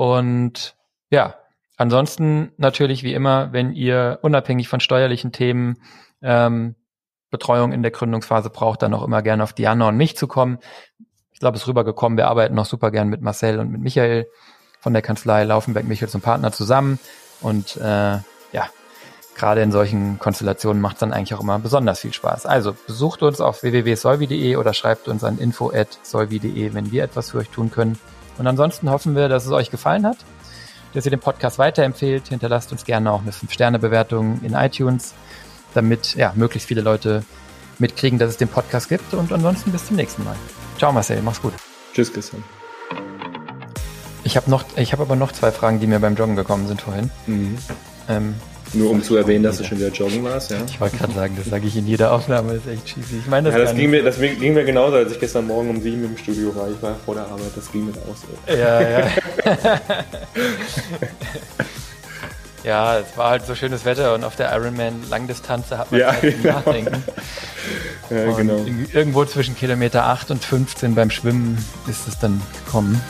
[0.00, 0.76] Und
[1.10, 1.34] ja,
[1.76, 5.76] ansonsten natürlich wie immer, wenn ihr unabhängig von steuerlichen Themen
[6.22, 6.74] ähm,
[7.30, 10.58] Betreuung in der Gründungsphase braucht, dann auch immer gerne auf Diana und mich zu kommen.
[11.32, 12.16] Ich glaube, es ist rübergekommen.
[12.16, 14.26] Wir arbeiten noch super gern mit Marcel und mit Michael
[14.80, 16.98] von der Kanzlei Laufenberg Michael zum Partner zusammen.
[17.42, 18.20] Und äh,
[18.52, 18.70] ja,
[19.34, 22.46] gerade in solchen Konstellationen macht es dann eigentlich auch immer besonders viel Spaß.
[22.46, 27.50] Also besucht uns auf www.solvi.de oder schreibt uns an info.solvi.de, wenn wir etwas für euch
[27.50, 27.98] tun können.
[28.40, 30.16] Und ansonsten hoffen wir, dass es euch gefallen hat,
[30.94, 32.28] dass ihr den Podcast weiterempfehlt.
[32.28, 35.12] Hinterlasst uns gerne auch eine 5-Sterne-Bewertung in iTunes
[35.74, 37.22] damit ja, möglichst viele Leute
[37.78, 39.12] mitkriegen, dass es den Podcast gibt.
[39.12, 40.36] Und ansonsten bis zum nächsten Mal.
[40.78, 41.52] Ciao Marcel, mach's gut.
[41.92, 42.42] Tschüss, Christian.
[44.24, 44.50] Ich habe
[44.94, 47.10] habe aber noch zwei Fragen, die mir beim Joggen gekommen sind vorhin.
[47.26, 47.58] Mhm.
[48.08, 48.34] Ähm,
[48.72, 50.58] Nur um zu erwähnen, dass du schon wieder joggen warst, ja.
[50.66, 53.18] Ich wollte gerade sagen, das sage ich in jeder Aufnahme, das ist echt cheesy.
[53.18, 55.70] Ich meine, das, ja, das, ging mir, das ging mir genauso, als ich gestern Morgen
[55.70, 56.68] um sieben im Studio war.
[56.70, 58.52] Ich war vor der Arbeit, das ging mir auch so.
[58.52, 59.06] Ja, ja.
[62.62, 66.00] Ja, es war halt so schönes Wetter und auf der Ironman Langdistanz da hat man
[66.00, 66.52] ja, Zeit zum ja.
[66.52, 67.04] Nachdenken.
[68.10, 68.66] ja, genau.
[68.92, 73.00] Irgendwo zwischen Kilometer 8 und 15 beim Schwimmen ist es dann gekommen.